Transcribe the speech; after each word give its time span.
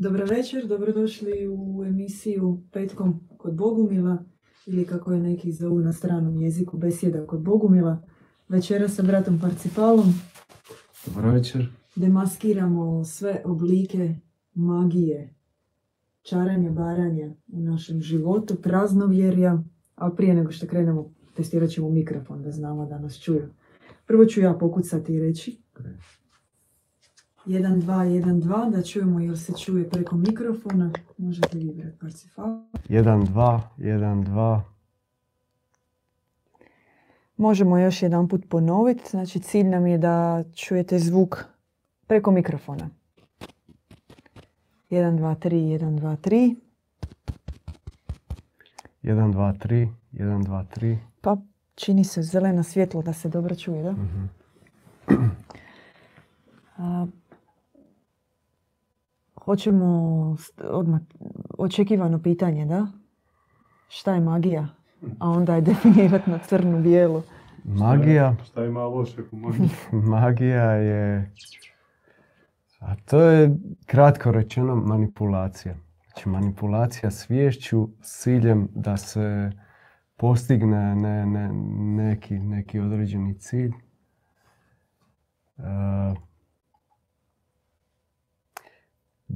Dobar 0.00 0.24
večer, 0.30 0.66
dobrodošli 0.66 1.48
u 1.48 1.84
emisiju 1.84 2.62
Petkom 2.72 3.20
kod 3.38 3.54
Bogumila 3.54 4.24
ili 4.66 4.84
kako 4.84 5.12
je 5.12 5.20
neki 5.20 5.52
zovu 5.52 5.80
na 5.80 5.92
stranom 5.92 6.36
jeziku 6.36 6.76
besjeda 6.76 7.26
kod 7.26 7.40
Bogumila. 7.40 8.02
Večera 8.48 8.88
sa 8.88 9.02
bratom 9.02 9.40
Parcipalom 9.40 10.14
Dobar 11.06 11.34
večer. 11.34 11.68
demaskiramo 11.96 13.04
sve 13.04 13.42
oblike 13.44 14.14
magije, 14.54 15.34
čaranja, 16.22 16.70
baranja 16.70 17.34
u 17.52 17.60
našem 17.60 18.00
životu, 18.00 18.54
praznovjerja, 18.62 19.62
ali 19.94 20.16
prije 20.16 20.34
nego 20.34 20.50
što 20.50 20.66
krenemo 20.66 21.14
testirat 21.34 21.70
ćemo 21.70 21.90
mikrofon 21.90 22.42
da 22.42 22.50
znamo 22.50 22.86
da 22.86 22.98
nas 22.98 23.20
čuju. 23.20 23.48
Prvo 24.06 24.24
ću 24.24 24.40
ja 24.40 24.54
pokucati 24.54 25.14
i 25.14 25.20
reći. 25.20 25.62
1, 27.48 27.80
2, 27.80 28.04
1, 28.04 28.40
2, 28.42 28.70
da 28.70 28.82
čujemo 28.82 29.20
jel 29.20 29.36
se 29.36 29.52
čuje 29.52 29.90
preko 29.90 30.16
mikrofona. 30.16 30.90
Možete 31.18 31.58
vi, 31.58 31.72
brat 31.72 31.94
Parcifal. 32.00 32.46
1, 32.88 33.26
2, 33.26 33.60
1, 33.78 34.24
2. 34.24 34.60
Možemo 37.36 37.78
još 37.78 38.02
jedan 38.02 38.28
put 38.28 38.48
ponoviti. 38.48 39.10
Znači 39.10 39.40
cilj 39.40 39.68
nam 39.68 39.86
je 39.86 39.98
da 39.98 40.44
čujete 40.54 40.98
zvuk 40.98 41.44
preko 42.06 42.30
mikrofona. 42.30 42.88
1, 44.90 45.18
2, 45.18 45.36
3, 45.36 45.78
1, 45.78 46.00
2, 46.00 46.16
3. 46.16 46.54
1, 49.02 49.32
2, 49.32 49.58
3, 49.58 49.88
1, 50.12 50.44
2, 50.44 50.64
3. 50.76 50.96
Pa 51.20 51.36
čini 51.74 52.04
se 52.04 52.22
zeleno 52.22 52.62
svjetlo 52.62 53.02
da 53.02 53.12
se 53.12 53.28
dobro 53.28 53.54
čuje, 53.54 53.82
da? 53.82 53.92
Mhm. 53.92 54.24
A, 56.76 57.06
hoćemo 59.48 60.36
odmah, 60.64 61.00
očekivano 61.58 62.22
pitanje, 62.22 62.66
da? 62.66 62.86
Šta 63.88 64.14
je 64.14 64.20
magija? 64.20 64.68
A 65.18 65.28
onda 65.28 65.54
je 65.54 65.60
definirati 65.70 66.30
na 66.30 66.38
crnu 66.38 66.82
bijelu. 66.82 67.22
Magija, 67.64 68.36
Šta 68.44 68.64
ima 68.64 68.84
loše 68.84 69.22
u 69.32 69.36
magiji? 69.36 69.68
magija 70.12 70.72
je... 70.72 71.32
A 72.80 72.94
to 72.96 73.20
je 73.20 73.56
kratko 73.86 74.32
rečeno 74.32 74.76
manipulacija. 74.76 75.74
Znači 76.06 76.28
manipulacija 76.28 77.10
sviješću 77.10 77.88
s 78.02 78.22
ciljem 78.22 78.68
da 78.74 78.96
se 78.96 79.52
postigne 80.16 80.94
ne, 80.94 81.26
ne, 81.26 81.50
neki, 82.02 82.38
neki 82.38 82.80
određeni 82.80 83.38
cilj. 83.38 83.72
E, 85.58 85.62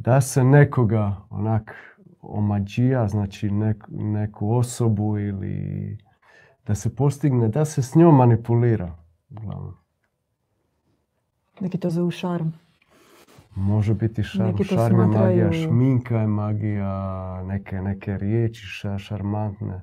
da 0.03 0.20
se 0.20 0.45
nekoga 0.45 1.17
onak 1.31 1.75
omađija, 2.22 3.08
znači 3.08 3.50
nek- 3.50 3.86
neku 3.91 4.53
osobu 4.53 5.19
ili 5.19 5.98
da 6.67 6.75
se 6.75 6.97
postigne, 6.97 7.48
da 7.48 7.64
se 7.64 7.83
s 7.83 7.95
njom 7.95 8.17
manipulira. 8.17 8.97
Uglavnom. 9.33 9.75
Neki 11.61 11.78
to 11.78 11.91
zovu 11.91 12.11
šarm. 12.11 12.48
Može 13.55 13.95
biti 13.95 14.23
šarm, 14.23 14.47
Neki 14.47 14.64
to 14.64 14.75
šarm 14.75 15.00
je 15.00 15.06
magija, 15.06 15.20
smatraju- 15.45 15.53
šminka 15.64 16.19
je 16.19 16.27
magija, 16.27 16.92
neke, 17.45 17.77
neke 17.77 18.19
riječi 18.19 18.62
ša- 18.67 18.98
šarmantne. 18.98 19.83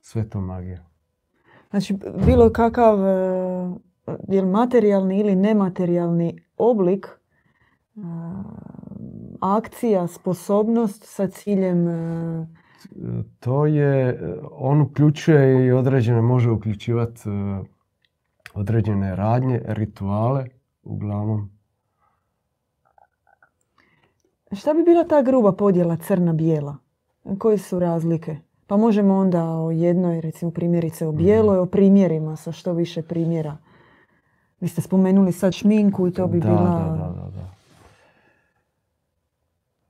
Sve 0.00 0.28
to 0.28 0.40
magija. 0.40 0.84
Znači, 1.70 1.96
bilo 2.26 2.50
kakav 2.50 2.98
e, 2.98 3.12
jel 4.28 4.46
materijalni 4.46 5.20
ili 5.20 5.36
nematerijalni 5.36 6.38
oblik, 6.58 7.06
e, 7.06 8.00
akcija, 9.42 10.06
sposobnost 10.06 11.04
sa 11.04 11.26
ciljem 11.26 11.88
e, 11.88 12.46
To 13.40 13.66
je, 13.66 14.20
on 14.50 14.80
uključuje 14.80 15.66
i 15.66 15.72
određene, 15.72 16.22
može 16.22 16.50
uključivati 16.50 17.20
e, 17.28 17.32
određene 18.54 19.16
radnje, 19.16 19.62
rituale, 19.66 20.46
uglavnom. 20.82 21.50
Šta 24.52 24.74
bi 24.74 24.82
bila 24.82 25.04
ta 25.04 25.22
gruba 25.22 25.52
podjela 25.52 25.96
crna-bijela? 25.96 26.76
Koje 27.38 27.58
su 27.58 27.78
razlike? 27.78 28.36
Pa 28.66 28.76
možemo 28.76 29.14
onda 29.14 29.44
o 29.44 29.70
jednoj, 29.70 30.20
recimo 30.20 30.50
primjerice 30.50 31.06
o 31.06 31.12
bijeloj, 31.12 31.58
o 31.58 31.66
primjerima 31.66 32.36
sa 32.36 32.52
što 32.52 32.72
više 32.72 33.02
primjera. 33.02 33.56
Vi 34.60 34.68
ste 34.68 34.80
spomenuli 34.80 35.32
sad 35.32 35.52
šminku 35.52 36.08
i 36.08 36.12
to 36.12 36.26
bi 36.26 36.40
da, 36.40 36.48
bila... 36.48 36.60
Da, 36.62 36.96
da. 36.96 37.11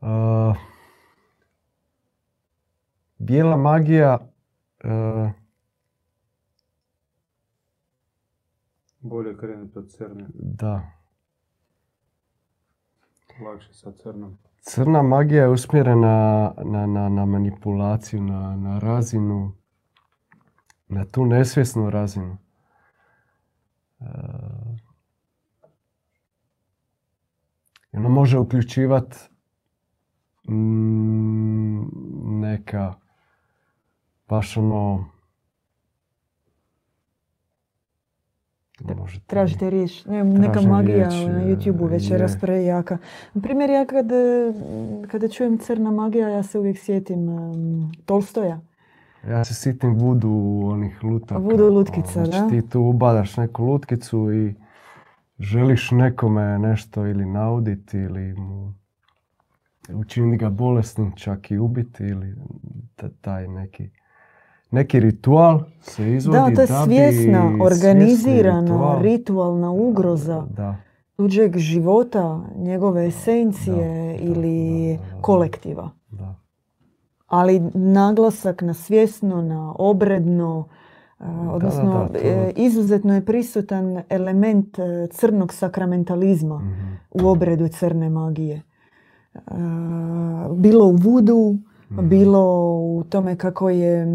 Uh, 0.03 0.57
bijela 3.19 3.57
magija 3.57 4.19
uh, 4.85 5.31
Bolje 9.01 9.37
krenuti 9.37 9.79
od 9.79 9.91
crne, 9.91 10.27
da. 10.35 10.91
lakše 13.45 13.75
sa 13.75 13.93
crnom. 13.93 14.39
Crna 14.61 15.03
magija 15.03 15.43
je 15.43 15.49
usmjerena 15.49 16.53
na, 16.65 16.87
na, 16.87 17.09
na 17.09 17.27
manipulaciju, 17.27 18.23
na, 18.23 18.57
na 18.57 18.79
razinu, 18.79 19.53
na 20.89 21.05
tu 21.05 21.27
nesvjesnu 21.27 21.91
razinu. 21.91 22.39
I 27.93 27.97
ona 27.97 28.09
može 28.09 28.39
uključivati 28.39 29.17
neka 32.41 32.95
baš 34.29 34.57
ono 34.57 35.05
možete- 38.97 39.27
Tražite 39.27 39.71
riječ. 39.71 40.05
Ne, 40.05 40.25
neka 40.25 40.61
magija 40.61 41.09
riječ, 41.09 41.27
na 41.27 41.45
YouTube-u 41.45 41.87
večeras 41.87 42.41
prejaka. 42.41 42.99
Primjer, 43.43 43.71
ja 43.71 43.87
kad, 43.87 44.13
e, 44.13 44.53
kada 45.09 45.29
čujem 45.29 45.59
crna 45.59 45.91
magija, 45.91 46.29
ja 46.29 46.43
se 46.43 46.59
uvijek 46.59 46.79
sjetim 46.79 47.29
em, 47.29 47.93
Tolstoja. 48.07 48.61
Ja 49.29 49.45
se 49.45 49.55
sitim 49.55 49.95
vudu 49.95 50.61
onih 50.65 51.05
lutaka. 51.05 51.41
Vudu 51.41 51.69
lutkica, 51.69 52.25
znači, 52.25 52.31
da. 52.31 52.49
ti 52.49 52.69
tu 52.69 52.81
ubadaš 52.81 53.37
neku 53.37 53.65
lutkicu 53.65 54.33
i 54.33 54.55
želiš 55.39 55.91
nekome 55.91 56.59
nešto 56.59 57.07
ili 57.07 57.27
nauditi 57.27 57.99
ili 57.99 58.35
mu 58.35 58.75
učiniti 59.91 60.37
ga 60.37 60.51
bolesnim, 60.51 61.13
čak 61.13 61.51
i 61.51 61.59
ubiti 61.59 62.03
ili 62.03 62.35
ta- 62.97 63.11
taj 63.11 63.49
neki 63.49 63.91
neki 64.71 65.01
ritual 65.01 65.61
se 65.81 66.13
izvodi 66.13 66.39
Da, 66.41 66.45
to 66.47 66.63
je 66.63 66.67
da 66.67 66.85
bi 66.87 66.95
svjesna, 66.95 67.13
svjesni 67.41 67.61
organizirana, 67.63 68.61
ritual- 68.69 69.03
ritualna 69.03 69.71
ugroza 69.71 70.47
Da, 70.51 70.77
tuđeg 71.17 71.57
života, 71.59 72.41
njegove 72.57 73.07
esencije 73.07 73.75
Da, 73.77 74.17
da, 74.17 74.23
ili 74.23 74.59
da, 74.93 75.05
da, 75.05 75.17
da. 75.17 75.23
kolektiva. 75.23 75.91
da. 76.11 76.35
Ali 77.27 77.61
naglasak 77.75 78.63
na 78.63 78.75
svjesno, 78.75 79.43
na 79.43 79.75
obredno, 79.79 80.69
e, 81.21 81.25
odnosno 81.49 81.93
da, 82.03 82.09
to- 82.11 82.19
e, 82.19 82.53
izuzetno 82.57 83.15
je 83.15 83.25
prisutan 83.25 84.03
element 84.09 84.79
e, 84.79 84.83
crnog 85.09 85.53
sakramentalizma 85.53 86.59
Mhm. 86.59 86.93
u 87.13 87.29
obredu 87.29 87.69
crne 87.69 88.11
magije. 88.11 88.63
E, 89.35 89.41
Bilo 90.53 90.87
u 90.87 90.93
vudu, 90.93 91.57
Mhm. 91.91 92.09
bilo 92.09 92.45
u 92.79 93.05
tome 93.05 93.37
kako 93.37 93.71
je 93.71 94.07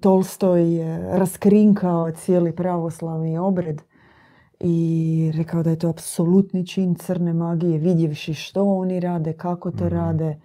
Tolstoj 0.00 0.76
e, 0.76 0.98
raskrinkao 1.10 2.10
cijeli 2.12 2.52
pravoslavni 2.52 3.38
obred 3.38 3.82
i 4.60 4.86
rekao 5.34 5.62
da 5.62 5.70
je 5.70 5.78
to 5.78 5.88
apsolutni 5.88 6.66
čin 6.66 6.94
crne 6.94 7.32
magije, 7.32 7.78
vidjevši 7.78 8.34
što 8.34 8.64
oni 8.66 9.00
rade, 9.00 9.32
kako 9.32 9.70
to 9.70 9.84
Mhm. 9.84 9.94
rade, 9.94 10.36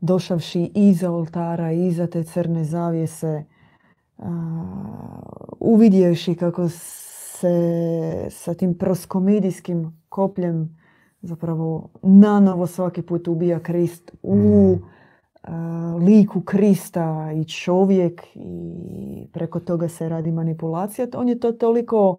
došavši 0.00 0.70
iza 0.74 1.10
oltara, 1.10 1.72
iza 1.72 2.06
te 2.06 2.24
crne 2.24 2.64
zavjese, 2.64 3.44
a, 4.18 4.30
uvidjevši 5.60 6.34
kako 6.34 6.68
se 6.68 7.50
sa 8.30 8.54
tim 8.54 8.74
proskomidijskim 8.74 9.98
kopljem 10.08 10.77
zapravo 11.20 11.88
nanovo 12.02 12.66
svaki 12.66 13.02
put 13.02 13.28
ubija 13.28 13.60
Krist 13.60 14.12
u 14.22 14.34
Mhm. 14.36 14.82
a, 15.42 15.94
liku 15.98 16.40
Krista 16.40 17.04
i 17.32 17.44
čovjek 17.44 18.22
i 18.34 19.26
preko 19.32 19.60
toga 19.60 19.88
se 19.88 20.08
radi 20.08 20.32
manipulacija. 20.32 21.06
On 21.14 21.28
je 21.28 21.40
to 21.40 21.52
toliko 21.52 22.16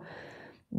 mm, 0.72 0.78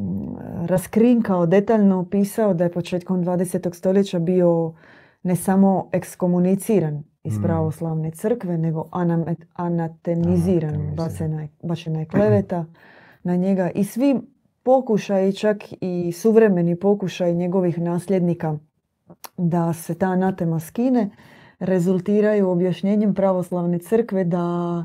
raskrinkao, 0.63 1.47
detaljno 1.47 1.99
opisao 1.99 2.55
da 2.55 2.65
je 2.65 2.73
početkom 2.73 3.25
20. 3.25 3.75
stoljeća 3.75 4.19
bio 4.19 4.75
ne 5.23 5.37
samo 5.37 5.89
ekskomuniciran 5.93 7.03
iz 7.25 7.39
Mm. 7.39 7.43
pravoslavne 7.43 8.11
crkve, 8.11 8.59
nego 8.59 8.89
anatemiziran, 8.93 9.55
Anatemiziran. 9.55 10.95
bačena 10.97 11.43
je, 11.43 11.49
bačena 11.63 11.99
je 12.01 12.07
kleveta 12.07 12.65
na 13.23 13.37
njega 13.37 13.71
i 13.71 13.85
svi 13.85 14.21
pokušaj, 14.63 15.33
čak 15.33 15.65
i 15.81 16.13
suvremeni 16.13 16.77
pokušaj 16.77 17.35
njegovih 17.35 17.79
nasljednika 17.79 18.59
da 19.37 19.73
se 19.73 19.95
ta 19.95 20.07
anatema 20.07 20.61
skine, 20.61 21.11
rezultiraju 21.59 22.51
objašnjenjem 22.51 23.15
pravoslavne 23.15 23.79
crkve 23.79 24.25
da 24.25 24.85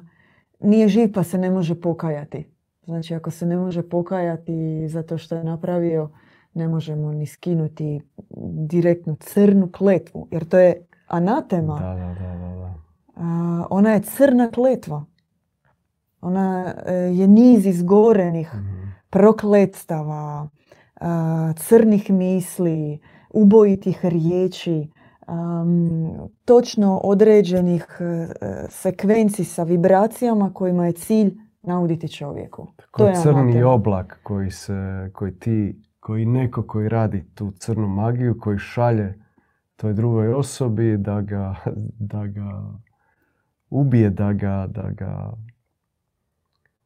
nije 0.60 0.88
živ 0.88 1.12
pa 1.14 1.24
se 1.24 1.38
ne 1.38 1.50
može 1.50 1.82
pokajati. 1.82 2.46
Znači 2.86 3.16
ako 3.16 3.32
se 3.32 3.46
ne 3.46 3.58
može 3.58 3.90
pokajati 3.90 4.88
zato 4.88 5.18
što 5.18 5.36
je 5.36 5.44
napravio, 5.44 6.10
ne 6.54 6.68
možemo 6.68 7.12
ni 7.12 7.26
skinuti 7.26 8.02
direktnu 8.68 9.16
crnu 9.16 9.70
kletvu. 9.72 10.28
Jer 10.32 10.46
to 10.46 10.58
je 10.58 10.86
anatema. 11.08 11.80
Da, 11.80 11.96
da, 11.96 12.56
da. 12.56 12.74
A, 13.16 13.66
ona 13.70 13.92
je 13.92 14.02
crna 14.02 14.52
kletva. 14.52 15.06
Ona 16.22 16.74
e, 16.86 16.94
je 16.94 17.28
niz 17.28 17.66
izgorenih 17.66 18.54
Mhm. 18.54 18.75
Prokletstava, 19.16 20.50
crnih 21.56 22.12
misli, 22.12 23.00
ubojitih 23.30 24.06
riječi, 24.06 24.90
točno 26.46 26.98
određenih 27.04 27.88
e, 28.00 28.28
sekvenci 28.70 29.44
sa 29.44 29.64
vibracijama 29.64 30.54
kojima 30.54 30.86
je 30.86 30.92
cilj 30.92 31.38
nauditi 31.62 32.08
čovjeku. 32.08 32.68
Ko 32.92 33.04
je 33.06 33.16
crni 33.16 33.40
anatema. 33.40 33.70
oblak 33.70 34.20
koji 34.24 34.52
se, 34.52 35.10
koji 35.14 35.40
ti, 35.40 35.82
koji 36.00 36.26
neko 36.26 36.64
koji 36.68 36.90
radi 36.90 37.26
tu 37.36 37.52
crnu 37.52 37.88
magiju, 37.88 38.40
koji 38.40 38.58
šalje 38.58 39.20
toj 39.76 39.94
drugoj 39.94 40.34
osobi 40.34 40.98
da 40.98 41.22
ga, 41.22 41.56
da 42.00 42.28
ga 42.28 42.64
ubije, 43.70 44.10
da 44.10 44.34
ga, 44.34 44.68
da 44.70 44.90
ga 44.92 45.34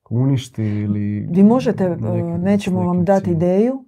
uništi 0.09 0.63
ili... 0.63 1.27
Vi 1.31 1.43
možete, 1.43 1.83
e, 1.83 1.89
nekim- 1.89 2.39
s 2.39 2.43
nećemo 2.43 2.83
vam 2.83 3.05
dati 3.05 3.31
ideju 3.31 3.85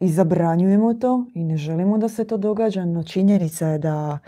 i 0.00 0.08
zabranjujemo 0.08 0.94
to 0.94 1.26
i 1.34 1.44
ne 1.44 1.56
želimo 1.56 1.98
da 1.98 2.08
se 2.08 2.24
to 2.24 2.36
događa, 2.36 2.84
no 2.84 3.02
činjenica 3.02 3.68
je 3.68 3.78
da 3.78 4.18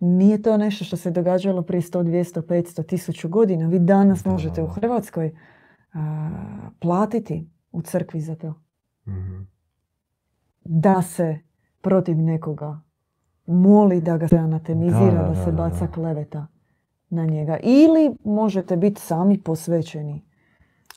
nije 0.00 0.42
to 0.42 0.56
nešto 0.56 0.84
što 0.84 0.96
se 0.96 1.10
događalo 1.10 1.62
prije 1.62 1.80
100, 1.80 2.02
200, 2.02 2.42
500, 2.42 2.82
1000 2.82 3.28
godina. 3.28 3.68
Vi 3.68 3.78
danas 3.78 4.22
Da, 4.22 4.30
možete 4.30 4.62
u. 4.62 4.66
Hrvatskoj 4.66 5.32
platiti 6.78 7.50
u 7.72 7.82
crkvi 7.82 8.20
za 8.20 8.34
to. 8.34 8.54
Mhm. 9.08 9.42
Da 10.64 11.02
se 11.02 11.38
protiv 11.80 12.18
nekoga 12.18 12.80
moli 13.46 14.00
da 14.00 14.16
ga 14.18 14.28
se 14.28 14.36
anatemizira, 14.36 15.12
Da, 15.12 15.22
da, 15.22 15.28
da, 15.28 15.44
se 15.44 15.52
baca 15.52 15.86
kleveta 15.86 16.46
na 17.10 17.24
njega. 17.26 17.58
Ili 17.62 18.16
možete 18.24 18.76
biti 18.76 19.00
sami 19.00 19.38
posvećeni. 19.38 20.27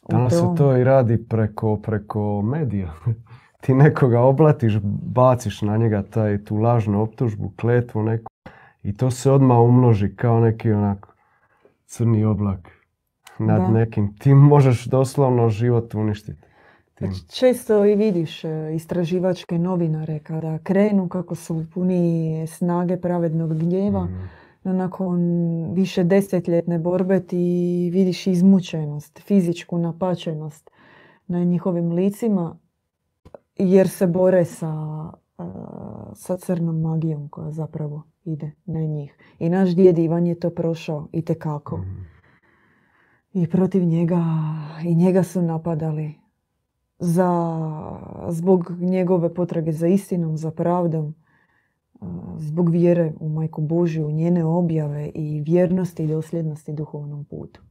Danas 0.09 0.33
se 0.33 0.45
to 0.57 0.77
i 0.77 0.83
radi 0.83 1.17
preko, 1.19 1.77
preko 1.77 2.41
medija. 2.41 2.93
Ti 3.61 3.73
nekoga 3.73 4.19
oblatiš, 4.21 4.79
baciš 5.05 5.61
na 5.61 5.77
njega 5.77 6.03
taj, 6.03 6.43
tu 6.43 6.55
lažnu 6.55 7.01
optužbu, 7.01 7.51
kletvu 7.51 8.03
neku 8.03 8.31
i 8.83 8.97
to 8.97 9.11
se 9.11 9.31
odmah 9.31 9.57
umnoži 9.59 10.15
kao 10.15 10.39
neki 10.39 10.71
onako 10.71 11.13
crni 11.85 12.25
oblak 12.25 12.69
nad 13.39 13.61
Da. 13.61 13.67
nekim. 13.69 14.15
Ti 14.15 14.33
možeš 14.33 14.85
doslovno 14.85 15.49
život 15.49 15.93
uništiti. 15.93 16.41
Pa 16.99 17.05
Često 17.29 17.85
i 17.85 17.95
vidiš 17.95 18.43
e, 18.43 18.49
istraživačke 18.75 19.57
novinare 19.57 20.19
kada 20.19 20.57
krenu 20.57 21.07
kako 21.07 21.35
su 21.35 21.65
puni 21.73 22.07
snage 22.47 22.97
pravednog 22.97 23.53
gnjeva, 23.55 24.03
Mhm. 24.05 24.23
Nakon 24.63 25.19
više 25.73 26.03
desetljetne 26.03 26.79
borbe 26.79 27.19
ti 27.19 27.37
vidiš 27.93 28.27
izmučenost, 28.27 29.19
fizičku 29.19 29.77
napačenost 29.77 30.71
na 31.27 31.43
njihovim 31.43 31.91
licima 31.91 32.57
jer 33.57 33.89
se 33.89 34.07
bore 34.07 34.45
sa, 34.45 34.73
e, 35.39 35.43
sa 36.13 36.37
crnom 36.37 36.81
magijom 36.81 37.29
koja 37.29 37.51
zapravo 37.51 38.03
ide 38.25 38.51
na 38.65 38.79
njih. 38.79 39.17
I 39.39 39.49
naš 39.49 39.69
djed 39.69 39.97
Ivan 39.97 40.27
je 40.27 40.39
to 40.39 40.49
prošao 40.49 41.07
i 41.11 41.21
tekako. 41.21 41.77
Mhm. 41.77 42.01
I 43.33 43.49
protiv 43.49 43.83
njega, 43.83 44.23
i 44.85 44.95
njega 44.95 45.23
su 45.23 45.41
napadali 45.41 46.13
za, 46.99 47.59
zbog 48.29 48.71
njegove 48.79 49.33
potrage 49.33 49.71
za 49.71 49.87
istinom, 49.87 50.37
za 50.37 50.51
pravdom, 50.51 51.15
zbog 52.37 52.69
vjere 52.69 53.13
u 53.19 53.29
Majku 53.29 53.61
Božju, 53.61 54.11
njene 54.11 54.45
objave 54.45 55.11
i 55.15 55.41
vjernosti 55.41 56.03
i 56.03 56.07
dosljednosti 56.07 56.73
duhovnom 56.73 57.25
putu. 57.25 57.61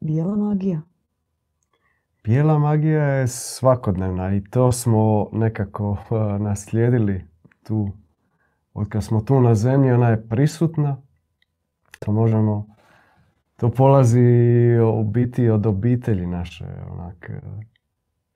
Bijela 0.00 0.36
magija. 0.36 0.80
Bijela 2.24 2.58
magija 2.58 3.04
je 3.04 3.28
svakodnevna 3.28 4.36
i 4.36 4.44
to 4.44 4.72
smo 4.72 5.28
nekako 5.32 5.96
eh, 6.10 6.38
naslijedili 6.38 7.24
tu. 7.62 7.90
Od 8.74 8.88
kad 8.88 9.04
smo 9.04 9.20
tu 9.20 9.40
na 9.40 9.54
zemlji, 9.54 9.92
ona 9.92 10.08
je 10.08 10.28
prisutna. 10.28 10.96
To 11.98 12.12
možemo, 12.12 12.66
to 13.56 13.70
polazi 13.70 14.20
u 14.94 15.04
biti 15.04 15.48
od 15.48 15.66
obitelji 15.66 16.26
naše. 16.26 16.64
Onak, 16.90 17.30
eh, 17.30 17.40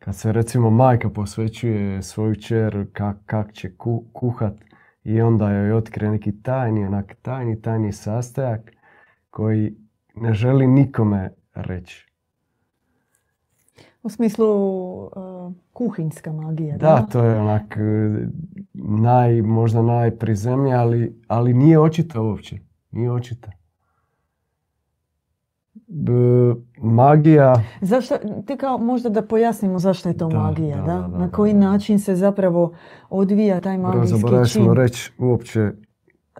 kad 0.08 0.16
se 0.16 0.32
recimo 0.32 0.70
majka 0.70 1.10
posvećuje 1.10 2.02
svoju 2.02 2.34
čer 2.34 2.86
kak, 2.92 3.16
kak 3.26 3.52
će 3.52 3.76
ku- 3.76 4.04
kuhat 4.12 4.54
i 5.04 5.20
onda 5.20 5.50
joj 5.50 5.72
otkrije 5.72 6.10
neki 6.10 6.42
tajni, 6.42 6.86
onak 6.86 7.14
tajni, 7.22 7.62
tajni 7.62 7.92
sastojak 7.92 8.72
koji 9.30 9.76
ne 10.14 10.34
želi 10.34 10.66
nikome 10.66 11.30
reći. 11.54 12.06
U 14.02 14.08
smislu 14.08 14.46
a, 15.16 15.50
kuhinjska 15.72 16.32
magija. 16.32 16.76
Da, 16.76 17.06
to 17.12 17.24
je 17.24 17.40
onak 17.40 17.76
e, 17.76 18.26
naj, 18.74 19.42
možda 19.42 19.82
najprizemnije, 19.82 20.74
ali, 20.76 21.22
ali 21.26 21.54
nije 21.54 21.78
očita 21.78 22.20
uopće. 22.20 22.58
Nije 22.90 23.12
očita. 23.12 23.57
B, 25.88 26.12
magija, 26.78 27.54
Zašto, 27.80 28.14
ti 28.46 28.56
kao 28.56 28.78
možda 28.78 29.08
da 29.08 29.22
pojasnimo 29.22 29.78
zašto 29.78 30.08
je 30.08 30.16
to 30.16 30.28
Da, 30.28 30.38
magija, 30.38 30.76
da, 30.76 30.82
da? 30.84 30.94
da, 30.94 31.08
da, 31.08 31.18
Na 31.18 31.30
koji 31.30 31.54
način 31.54 31.98
se 31.98 32.14
zapravo 32.14 32.72
odvija 33.10 33.60
taj 33.60 33.78
magijski 33.78 34.20
čin. 34.44 34.44
smo 34.46 34.74
reći 34.74 35.12
uopće 35.18 35.70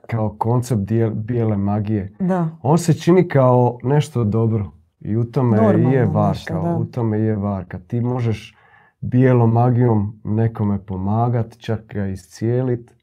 kao 0.07 0.37
koncept 0.39 0.81
dijel- 0.83 1.15
bijele 1.15 1.57
magije. 1.57 2.13
Da, 2.21 2.49
On 2.63 2.79
se 2.79 2.95
čini 2.95 3.29
kao 3.29 3.79
nešto 3.83 4.25
dobro 4.25 4.71
i 5.01 5.17
u 5.17 5.25
tome 5.25 5.57
Normalno 5.57 5.91
je 5.91 5.99
nešto, 5.99 6.13
varka. 6.13 6.55
da. 6.63 6.77
U 6.77 6.85
tome 6.85 7.19
je 7.19 7.37
varka. 7.37 7.79
Ti 7.79 8.01
možeš 8.01 8.55
bijelom 9.01 9.53
magijom 9.53 10.21
nekome 10.25 10.79
pomagat, 10.79 11.59
čak 11.59 11.81
ga 11.87 12.07
iscijelit, 12.07 12.95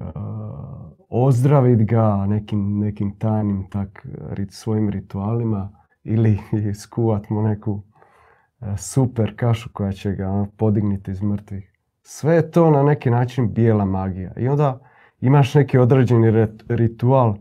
uh, 0.00 0.90
ozdravit 1.08 1.88
ga 1.88 2.26
nekim, 2.26 2.78
nekim 2.78 3.18
tajnim 3.18 3.66
tak, 3.70 4.06
rit- 4.30 4.50
svojim 4.50 4.90
ritualima 4.90 5.70
ili 6.04 6.38
skuvat 6.82 7.30
mu 7.30 7.42
neku 7.42 7.72
uh, 7.72 8.78
super 8.78 9.36
kašu 9.36 9.70
koja 9.72 9.92
će 9.92 10.12
ga 10.12 10.28
ono, 10.28 10.46
podigniti 10.56 11.10
iz 11.10 11.22
mrtvih. 11.22 11.72
Sve 12.02 12.34
je 12.34 12.50
to 12.50 12.70
na 12.70 12.82
neki 12.82 13.10
način 13.10 13.54
bijela 13.54 13.84
magija. 13.84 14.32
I 14.36 14.48
onda 14.48 14.78
imaš 15.20 15.54
neki 15.54 15.78
određeni 15.78 16.30
ret- 16.30 16.64
ritual 16.68 17.36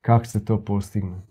kako 0.00 0.24
se 0.24 0.44
to 0.44 0.64
postigne. 0.64 1.28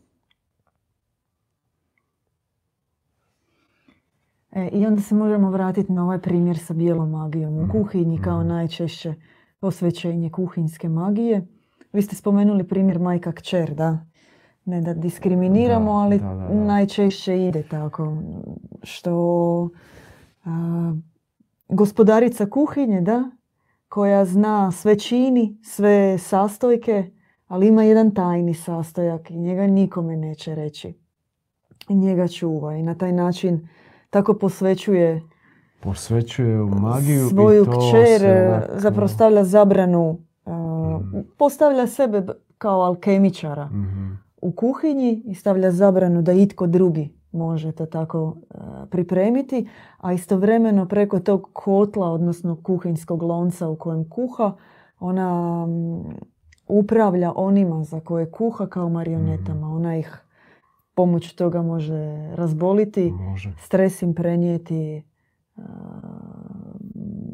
E, 4.52 4.68
I 4.68 4.86
onda 4.86 5.02
se 5.02 5.16
možemo 5.16 5.52
vratiti 5.52 5.92
na 5.92 6.04
ovaj 6.04 6.22
primjer 6.22 6.58
sa 6.58 6.74
bijelom 6.74 7.10
magijom. 7.10 7.60
U 7.60 7.68
kuhinji 7.72 8.22
kao 8.22 8.44
najčešće 8.44 9.14
posvećenje 9.60 10.30
kuhinjske 10.30 10.90
magije. 10.90 11.48
Vi 11.94 12.02
ste 12.02 12.16
spomenuli 12.16 12.68
primjer 12.68 13.00
majka 13.00 13.32
kćer, 13.32 13.74
da? 13.74 14.06
Ne 14.66 14.82
da 14.82 14.94
diskriminiramo, 14.94 15.92
Da, 15.92 15.98
ali 15.98 16.20
da, 16.20 16.26
da, 16.28 16.34
da. 16.34 16.54
najčešće 16.54 17.46
ide 17.48 17.64
tako. 17.64 18.18
Što 18.84 19.70
a, 20.46 20.94
gospodarica 21.70 22.46
kuhinje, 22.46 23.02
da? 23.02 23.32
Koja 23.90 24.26
zna 24.26 24.72
sve 24.72 25.00
čini, 25.00 25.58
sve 25.64 26.18
sastojke, 26.18 27.12
ali 27.48 27.68
ima 27.68 27.84
jedan 27.84 28.12
tajni 28.12 28.54
sastojak 28.54 29.32
i 29.32 29.38
njega 29.38 29.68
nikome 29.68 30.18
neće 30.18 30.56
reći. 30.56 30.94
I 31.90 31.96
njega 31.96 32.28
čuva 32.28 32.76
i 32.76 32.84
na 32.84 32.96
taj 32.96 33.12
način 33.12 33.68
tako 34.10 34.34
posvećuje 34.34 35.22
Posvećuje 35.80 36.62
u 36.62 36.70
magiju 36.70 37.30
svoju 37.30 37.64
i 37.64 37.66
to 37.66 37.72
kćer, 37.72 38.20
se 38.20 38.62
zapravo 38.74 39.08
stavlja 39.08 39.44
zabranu, 39.44 40.18
e, 40.46 40.50
postavlja 41.38 41.88
sebe 41.88 42.26
kao 42.58 42.82
alkemičara 42.82 43.66
mhm, 43.66 44.14
u 44.42 44.52
kuhinji 44.52 45.24
i 45.26 45.36
stavlja 45.36 45.72
zabranu 45.72 46.22
da 46.22 46.34
itko 46.34 46.68
drugi 46.68 47.18
može 47.32 47.72
to 47.72 47.86
tako 47.86 48.38
e, 48.50 48.58
pripremiti, 48.90 49.70
a 49.98 50.14
istovremeno 50.14 50.86
preko 50.86 51.20
tog 51.20 51.50
kotla, 51.54 52.12
odnosno 52.12 52.56
kuhinjskog 52.64 53.24
lonca 53.24 53.70
u 53.70 53.76
kojem 53.76 54.10
kuha, 54.10 54.52
ona 55.00 55.66
mm, 55.66 56.16
upravlja 56.68 57.34
onima 57.36 57.84
za 57.84 58.00
koje 58.00 58.32
kuha 58.32 58.68
kao 58.68 58.90
marionetama. 58.90 59.76
Ona 59.76 59.98
ih 59.98 60.24
pomoć 60.94 61.34
toga 61.34 61.62
može 61.62 62.32
razboliti, 62.36 63.12
Može. 63.12 63.54
stres 63.60 64.02
im 64.02 64.14
prenijeti, 64.14 65.04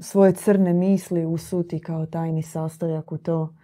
svoje 0.01 0.33
crne 0.33 0.73
misli 0.73 1.25
usuti 1.25 1.79
kao 1.79 2.05
tajni 2.05 2.43
sastojak 2.43 3.11
u 3.11 3.17
to 3.17 3.55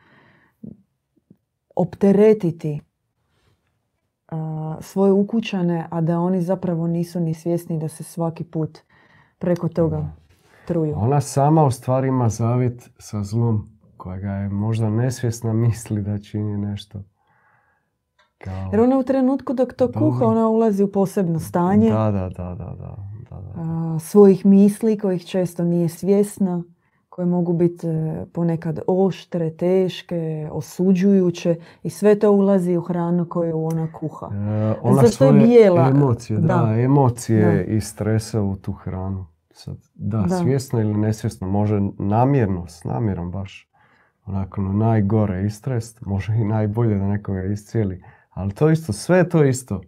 opteretiti 1.75 2.81
a, 4.27 4.77
svoje 4.81 5.11
ukućane, 5.11 5.87
a 5.91 6.01
da 6.01 6.19
oni 6.19 6.41
zapravo 6.41 6.87
nisu 6.87 7.19
ni 7.19 7.33
svjesni 7.33 7.79
da 7.79 7.87
se 7.87 8.03
svaki 8.03 8.43
put 8.43 8.79
preko 9.39 9.67
toga 9.67 10.11
truju. 10.67 10.93
Ona 10.97 11.21
sama 11.21 11.65
u 11.65 11.71
stvari 11.71 12.07
ima 12.07 12.29
zavjet 12.29 12.89
sa 12.97 13.23
zlom 13.23 13.69
kojega 13.97 14.31
je 14.31 14.49
možda 14.49 14.89
nesvjesna 14.89 15.53
misli 15.53 16.01
da 16.01 16.17
čini 16.17 16.57
nešto. 16.57 17.03
Kao... 18.37 18.69
Jer 18.71 18.81
ona 18.81 18.97
u 18.97 19.03
trenutku 19.03 19.53
dok 19.53 19.73
to 19.73 19.91
kuha, 19.91 20.25
ona 20.25 20.47
ulazi 20.47 20.83
u 20.83 20.91
posebno 20.91 21.39
stanje 21.39 21.89
Da, 21.91 22.11
da, 22.11 22.29
da, 22.29 22.55
da, 22.55 22.75
da, 22.79 23.08
svojih 23.99 24.45
misli 24.45 24.97
kojih 24.97 25.25
često 25.25 25.63
nije 25.63 25.89
svjesna, 25.89 26.63
koje 27.09 27.25
mogu 27.25 27.53
biti 27.53 27.87
e, 27.87 28.25
ponekad 28.33 28.79
oštre, 28.87 29.51
teške, 29.51 30.49
osuđujuće 30.51 31.55
i 31.83 31.89
sve 31.89 32.19
to 32.19 32.31
ulazi 32.31 32.77
u 32.77 32.81
hranu 32.81 33.25
koju 33.29 33.65
ona 33.65 33.93
kuha. 33.93 34.25
E, 34.25 34.75
ona 34.81 34.95
Zato 34.95 35.05
je 35.05 35.11
svoje 35.11 35.33
bijela. 35.33 35.87
emocije, 35.89 36.39
da, 36.39 36.47
Da. 36.47 36.79
emocije 36.79 37.55
Da. 37.55 37.73
i 37.73 37.81
stresa 37.81 38.41
u 38.41 38.55
tu 38.55 38.71
hranu. 38.71 39.25
Sad, 39.51 39.77
da, 39.95 40.17
Da. 40.21 40.37
svjesno 40.37 40.81
ili 40.81 40.93
nesvjesno, 40.93 41.47
može 41.47 41.81
namjerno, 41.97 42.67
s 42.67 42.83
namjerom 42.83 43.31
baš, 43.31 43.69
onako 44.25 44.61
na 44.61 44.73
najgore 44.73 45.45
istrest, 45.45 46.01
može 46.01 46.35
i 46.35 46.43
najbolje 46.43 46.95
da 46.95 47.07
nekoga 47.07 47.43
iscijeli, 47.43 48.03
ali 48.29 48.53
to 48.53 48.69
isto, 48.69 48.93
sve 48.93 49.17
je 49.17 49.29
to 49.29 49.43
isto 49.43 49.81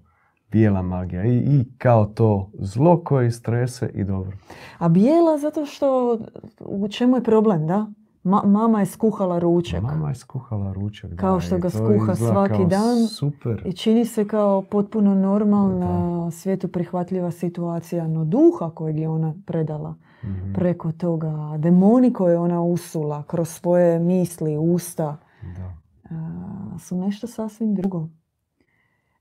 bijela 0.52 0.82
magija 0.82 1.26
i, 1.26 1.38
i 1.38 1.66
kao 1.78 2.06
to 2.06 2.50
zlo 2.60 3.04
koje 3.04 3.28
istrese 3.28 3.92
i 3.94 4.04
dobro. 4.04 4.32
A 4.78 4.90
bijela 4.90 5.38
zato 5.38 5.66
što 5.66 6.20
u 6.60 6.88
čemu 6.88 7.18
je 7.18 7.24
problem, 7.24 7.68
da? 7.68 7.88
Ma- 8.24 8.46
mama 8.46 8.80
je 8.80 8.86
skuhala 8.86 9.40
ručak. 9.40 9.82
Mama 9.82 10.10
je 10.10 10.16
skuhala 10.16 10.74
ručak. 10.74 11.12
Kao 11.16 11.36
da, 11.36 11.40
što 11.40 11.58
ga 11.58 11.70
skuha 11.70 12.16
svaki 12.16 12.66
dan. 12.66 13.08
Super. 13.08 13.64
I 13.66 13.74
čini 13.74 14.06
se 14.06 14.28
kao 14.28 14.62
potpuno 14.62 15.16
normalna, 15.16 16.32
svijetu 16.32 16.68
prihvatljiva 16.68 17.32
situacija, 17.32 18.08
no 18.08 18.26
duha 18.26 18.70
kojeg 18.70 19.00
je 19.00 19.10
ona 19.10 19.34
predala 19.46 19.96
Mhm, 20.24 20.54
preko 20.54 20.92
toga, 20.92 21.58
demoni 21.58 22.14
koje 22.14 22.34
je 22.34 22.38
ona 22.38 22.62
usula 22.62 23.24
kroz 23.24 23.50
svoje 23.50 24.00
misli, 24.00 24.58
usta, 24.58 25.18
da. 25.58 25.74
a, 26.16 26.78
su 26.80 26.96
nešto 26.98 27.28
sasvim 27.28 27.76
drugo. 27.76 28.08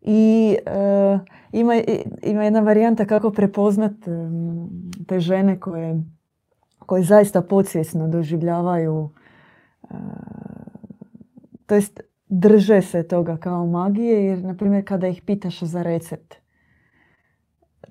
I 0.02 0.56
e, 0.66 1.18
ima, 1.52 1.74
ima 2.22 2.44
jedna 2.44 2.60
varijanta 2.60 3.04
kako 3.04 3.30
prepoznat 3.30 4.08
em, 4.08 4.68
te 5.06 5.20
žene 5.20 5.60
koje, 5.60 6.02
koje 6.78 7.02
zaista 7.02 7.42
podsvjesno 7.42 8.08
doživljavaju 8.08 9.10
e, 9.82 9.94
to 11.66 11.74
jest 11.74 12.00
drže 12.28 12.82
se 12.82 13.02
toga 13.02 13.36
kao 13.36 13.66
magije 13.66 14.24
jer 14.24 14.44
na 14.44 14.54
primjer 14.56 14.84
kada 14.88 15.08
ih 15.08 15.22
pitaš 15.22 15.62
za 15.62 15.82
recept 15.82 16.34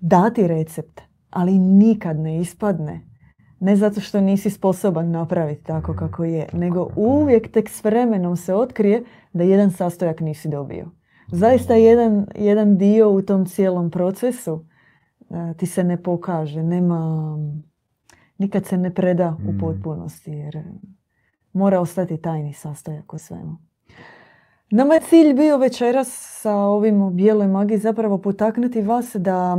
dati 0.02 0.48
recept 0.48 1.02
ali 1.30 1.60
nikad 1.60 2.20
ne 2.20 2.40
ispadne. 2.40 3.02
Ne 3.60 3.76
zato 3.76 4.02
što 4.02 4.22
nisi 4.22 4.50
sposoban 4.50 5.12
napraviti 5.12 5.64
tako 5.64 5.94
kako 5.94 6.24
je 6.24 6.48
nego 6.54 6.90
uvijek 6.96 7.52
tek 7.52 7.70
s 7.70 7.84
vremenom 7.84 8.36
se 8.36 8.54
otkrije 8.54 9.04
da 9.34 9.44
jedan 9.44 9.72
sastojak 9.72 10.20
nisi 10.20 10.50
dobio 10.50 10.99
zaista 11.32 11.74
jedan, 11.74 12.26
jedan 12.36 12.78
dio 12.78 13.10
u 13.10 13.22
tom 13.22 13.46
cijelom 13.46 13.92
procesu 13.92 14.66
e, 15.30 15.54
ti 15.58 15.66
se 15.66 15.84
ne 15.84 16.04
pokaže 16.04 16.64
nema 16.64 17.38
nikad 18.40 18.66
se 18.66 18.78
ne 18.78 18.94
preda 18.94 19.38
u 19.48 19.52
Mm. 19.52 19.60
potpunosti 19.60 20.32
jer 20.32 20.64
mora 21.54 21.80
ostati 21.80 22.18
tajni 22.18 22.54
sastojak 22.54 23.14
u 23.14 23.18
svemu. 23.18 23.58
Nama 24.72 24.94
je 24.94 25.02
cilj 25.02 25.34
bio 25.34 25.58
večeras 25.58 26.08
sa 26.42 26.56
ovim 26.56 27.02
o 27.02 27.10
bijeloj 27.10 27.48
magiji 27.48 27.78
zapravo 27.78 28.18
potaknuti 28.18 28.82
vas 28.82 29.16
da 29.16 29.58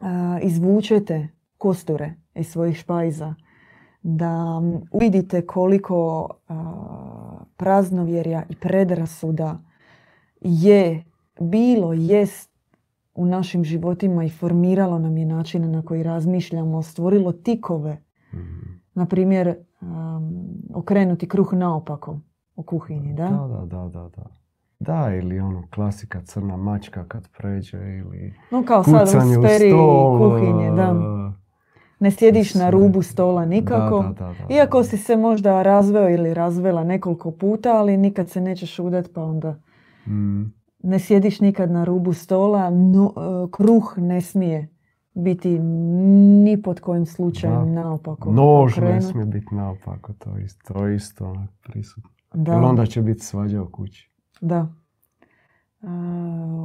a, 0.00 0.38
izvučete 0.42 1.28
kosture 1.58 2.14
iz 2.34 2.46
svojih 2.48 2.76
špajza, 2.76 3.34
da 4.02 4.60
m, 4.62 4.80
uvidite 4.90 5.46
koliko 5.46 6.28
a, 6.48 6.64
praznovjerja 7.56 8.42
i 8.48 8.54
predrasuda 8.56 9.58
je 10.48 11.04
bilo, 11.40 11.92
jest 11.92 12.50
u 13.14 13.26
našim 13.26 13.64
životima 13.64 14.24
i 14.24 14.30
formiralo 14.30 14.98
nam 14.98 15.16
je 15.16 15.26
načine 15.26 15.68
na 15.68 15.82
koji 15.82 16.02
razmišljamo, 16.02 16.82
stvorilo 16.82 17.32
tikove 17.32 17.98
Mhm. 18.32 18.60
na 18.94 19.06
primjer, 19.06 19.54
um, 19.80 20.34
okrenuti 20.74 21.28
kruh 21.28 21.52
naopako 21.52 22.18
u 22.56 22.62
kuhinji, 22.62 23.12
da? 23.12 23.28
Da, 23.28 23.46
da, 23.48 23.66
da, 23.66 23.88
da, 23.90 24.08
da. 24.08 24.22
Da, 24.78 25.14
ili 25.14 25.40
ono 25.40 25.62
klasika 25.68 26.20
crna 26.20 26.56
mačka 26.56 27.04
kad 27.04 27.28
pređe 27.28 27.76
ili 27.78 28.34
No 28.50 28.64
kao 28.64 28.84
sad 28.84 29.08
u 29.08 29.20
u 29.20 29.42
sferi 29.42 29.70
stol. 29.70 30.18
kuhinje, 30.20 30.70
da. 30.70 30.82
a, 30.84 31.32
Ne 31.98 32.10
sjediš 32.10 32.54
na 32.54 32.70
rubu 32.70 33.02
stola 33.02 33.44
nikako. 33.44 34.02
Da, 34.02 34.08
da, 34.08 34.32
da, 34.32 34.46
da, 34.48 34.54
Iako 34.54 34.82
si 34.82 34.96
se 34.96 35.16
možda 35.16 35.62
razveo 35.62 36.10
ili 36.10 36.34
razvela 36.34 36.84
nekoliko 36.84 37.30
puta, 37.30 37.72
ali 37.72 37.96
nikad 37.96 38.28
se 38.28 38.40
nećeš 38.40 38.78
udat 38.78 39.10
pa 39.14 39.22
onda 39.22 39.54
Mm, 40.06 40.52
ne 40.82 40.98
sjediš 40.98 41.40
nikad 41.40 41.70
na 41.70 41.84
rubu 41.84 42.12
stola. 42.12 42.70
No, 42.70 43.12
e, 43.16 43.50
kruh 43.52 43.94
ne 43.98 44.20
smije 44.20 44.68
biti 45.14 45.58
ni 46.44 46.62
pod 46.62 46.80
kojim 46.80 47.06
slučajem 47.06 47.74
Da. 47.74 47.82
naopako 47.82 48.32
Nož 48.32 48.76
ne 48.76 49.02
smije 49.02 49.26
biti 49.26 49.54
naopako, 49.54 50.12
to 50.12 50.36
je 50.36 50.44
isto, 50.44 50.74
to 50.74 50.88
isto 50.88 51.26
onak 51.26 51.50
prisutno. 51.62 52.10
Da. 52.34 52.52
Jer 52.52 52.62
onda 52.64 52.86
će 52.86 53.02
biti 53.02 53.24
svađa 53.24 53.62
u 53.62 53.68
kući. 53.68 54.10
Da. 54.40 54.68
A, 55.82 55.88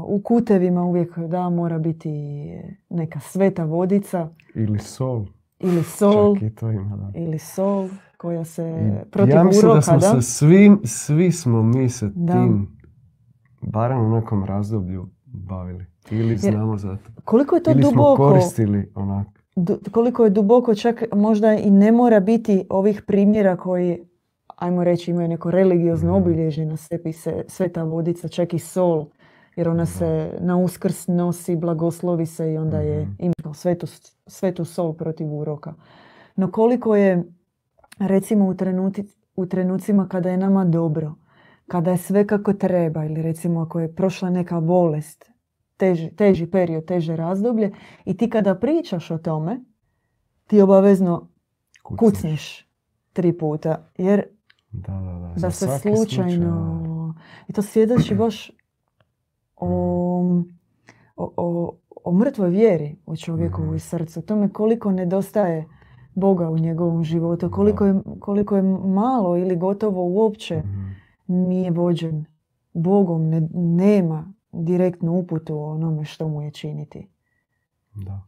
u 0.08 0.22
kutevima 0.22 0.84
uvijek 0.84 1.18
da 1.20 1.50
mora 1.50 1.80
biti 1.80 2.10
neka 2.90 3.20
sveta 3.20 3.64
vodica 3.66 4.30
Ili 4.56 4.80
sol, 4.80 5.26
ili 5.60 5.84
sol 5.84 6.36
čak 6.36 6.44
i 6.44 6.56
to 6.56 6.72
ima, 6.72 6.98
da. 6.98 7.20
ili 7.20 7.40
sol 7.40 7.88
koja 8.18 8.44
se 8.46 8.92
I 9.08 9.10
protiv 9.12 9.36
ja 9.36 9.44
mislim 9.44 9.72
uroka, 9.72 9.76
da 9.76 9.82
smo 9.82 9.98
da? 9.98 10.22
se 10.22 10.22
svi, 10.22 10.72
svi 10.84 11.32
smo 11.32 11.64
mi 11.64 11.90
se 11.90 12.12
Da. 12.16 12.34
tim, 12.34 12.78
barem 13.62 14.02
u 14.02 14.10
nekom 14.12 14.44
razdoblju, 14.44 15.08
bavili. 15.26 15.86
Ili 16.12 16.38
znamo 16.38 16.78
za 16.78 16.98
to. 16.98 17.22
Koliko 17.24 17.56
je 17.56 17.64
to 17.64 17.72
Ili 17.72 17.84
smo 17.84 17.92
duboko, 17.92 18.16
koristili 18.18 18.92
onak. 18.96 19.28
du- 19.56 19.80
koliko 19.92 20.24
je 20.24 20.30
duboko, 20.30 20.76
čak 20.76 21.04
možda 21.14 21.54
i 21.54 21.72
ne 21.72 21.92
mora 21.92 22.20
biti 22.20 22.66
ovih 22.70 23.02
primjera 23.02 23.56
koji, 23.56 24.00
ajmo 24.56 24.84
reći, 24.84 25.12
imaju 25.12 25.28
neko 25.28 25.52
religiozno 25.52 26.12
Mhm. 26.12 26.22
obilježje 26.22 26.66
na 26.66 26.78
sebi, 26.78 27.14
se, 27.14 27.44
sveta 27.48 27.84
vodica, 27.84 28.28
čak 28.28 28.54
i 28.54 28.60
sol, 28.60 29.06
jer 29.56 29.70
ona 29.70 29.86
se 29.86 30.08
na 30.40 30.58
uskrs 30.58 31.08
nosi, 31.08 31.56
blagoslovi 31.56 32.26
se 32.26 32.54
i 32.54 32.58
onda 32.58 32.80
je 32.80 33.02
Mhm. 33.02 33.12
ima 33.20 33.54
svetu, 33.54 33.88
svetu 34.28 34.66
sol 34.66 34.94
protiv 34.94 35.28
uroka. 35.30 35.74
No 36.36 36.52
koliko 36.52 36.96
je, 36.96 37.24
recimo 38.00 38.48
u, 38.48 38.54
trenuti, 38.54 39.04
u 39.36 39.46
trenucima 39.46 40.08
kada 40.08 40.30
je 40.30 40.38
nama 40.38 40.66
dobro, 40.66 41.14
kada 41.72 41.92
je 41.92 41.98
sve 41.98 42.28
kako 42.28 42.54
treba 42.54 43.06
ili 43.06 43.22
recimo 43.22 43.62
ako 43.62 43.80
je 43.80 43.96
prošla 43.96 44.30
neka 44.30 44.60
bolest, 44.62 45.32
teži, 45.78 46.10
teži 46.10 46.48
period, 46.48 46.86
teže 46.86 47.16
razdoblje 47.16 47.72
i 48.06 48.18
ti 48.18 48.30
kada 48.30 48.56
pričaš 48.56 49.12
o 49.12 49.18
tome, 49.18 49.60
ti 50.48 50.62
obavezno 50.62 51.28
kucneš. 51.84 52.00
kucneš 52.12 52.68
tri 53.14 53.34
puta 53.34 53.88
jer 53.98 54.24
Da, 54.72 54.94
da, 54.94 55.20
da. 55.28 55.34
da 55.38 55.52
se 55.52 55.68
slučajno... 55.80 57.16
I 57.48 57.54
to 57.54 57.62
svjedoči 57.62 58.16
baš 58.16 58.52
o, 59.58 59.68
o, 61.18 61.34
o, 61.38 61.76
o 62.04 62.12
mrtvoj 62.12 62.50
vjeri 62.50 62.96
u 63.06 63.16
čovjekovoj 63.16 63.68
Mhm. 63.70 63.78
srcu. 63.80 64.22
Tome 64.22 64.50
koliko 64.50 64.92
nedostaje 64.92 65.66
Boga 66.16 66.50
u 66.50 66.58
njegovom 66.58 67.04
životu, 67.04 67.52
koliko 67.52 67.86
je, 67.86 67.96
koliko 68.20 68.56
je 68.56 68.62
malo 68.86 69.38
ili 69.38 69.56
gotovo 69.56 70.06
uopće 70.06 70.58
Mhm. 70.58 70.91
Nije 71.32 71.72
vođen 71.72 72.26
Bogom, 72.74 73.30
ne, 73.30 73.48
nema 73.54 74.34
direktnu 74.52 75.14
uputu 75.14 75.56
o 75.56 75.72
onome 75.72 76.06
što 76.06 76.28
mu 76.28 76.42
je 76.42 76.52
činiti. 76.52 77.08
Da. 77.96 78.22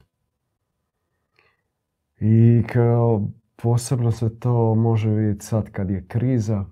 I 2.19 2.63
kao 2.73 3.27
posebno 3.55 4.11
se 4.11 4.39
to 4.39 4.75
može 4.75 5.09
vidjeti 5.09 5.45
sad 5.45 5.69
kad 5.69 5.89
je 5.89 6.05
kriza. 6.07 6.65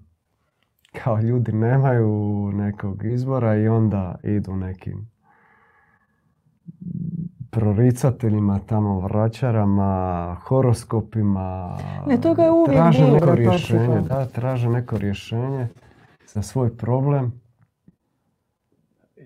Kao 1.04 1.22
ljudi 1.22 1.52
nemaju 1.52 2.52
nekog 2.54 3.04
izbora 3.06 3.56
i 3.56 3.68
onda 3.68 4.16
idu 4.24 4.56
nekim 4.56 5.12
proricateljima, 7.50 8.60
tamo 8.60 9.00
vraćarama, 9.00 10.36
horoskopima. 10.42 11.78
Ne, 12.08 12.22
toga 12.22 12.44
je 12.44 12.52
uvijek 12.52 12.72
traže 12.72 13.06
bilo, 13.06 13.14
neko 13.14 13.36
rješenje, 13.36 14.02
da, 14.02 14.26
traže 14.26 14.70
neko 14.70 14.98
rješenje 14.98 15.68
za 16.34 16.42
svoj 16.42 16.78
problem 16.78 17.42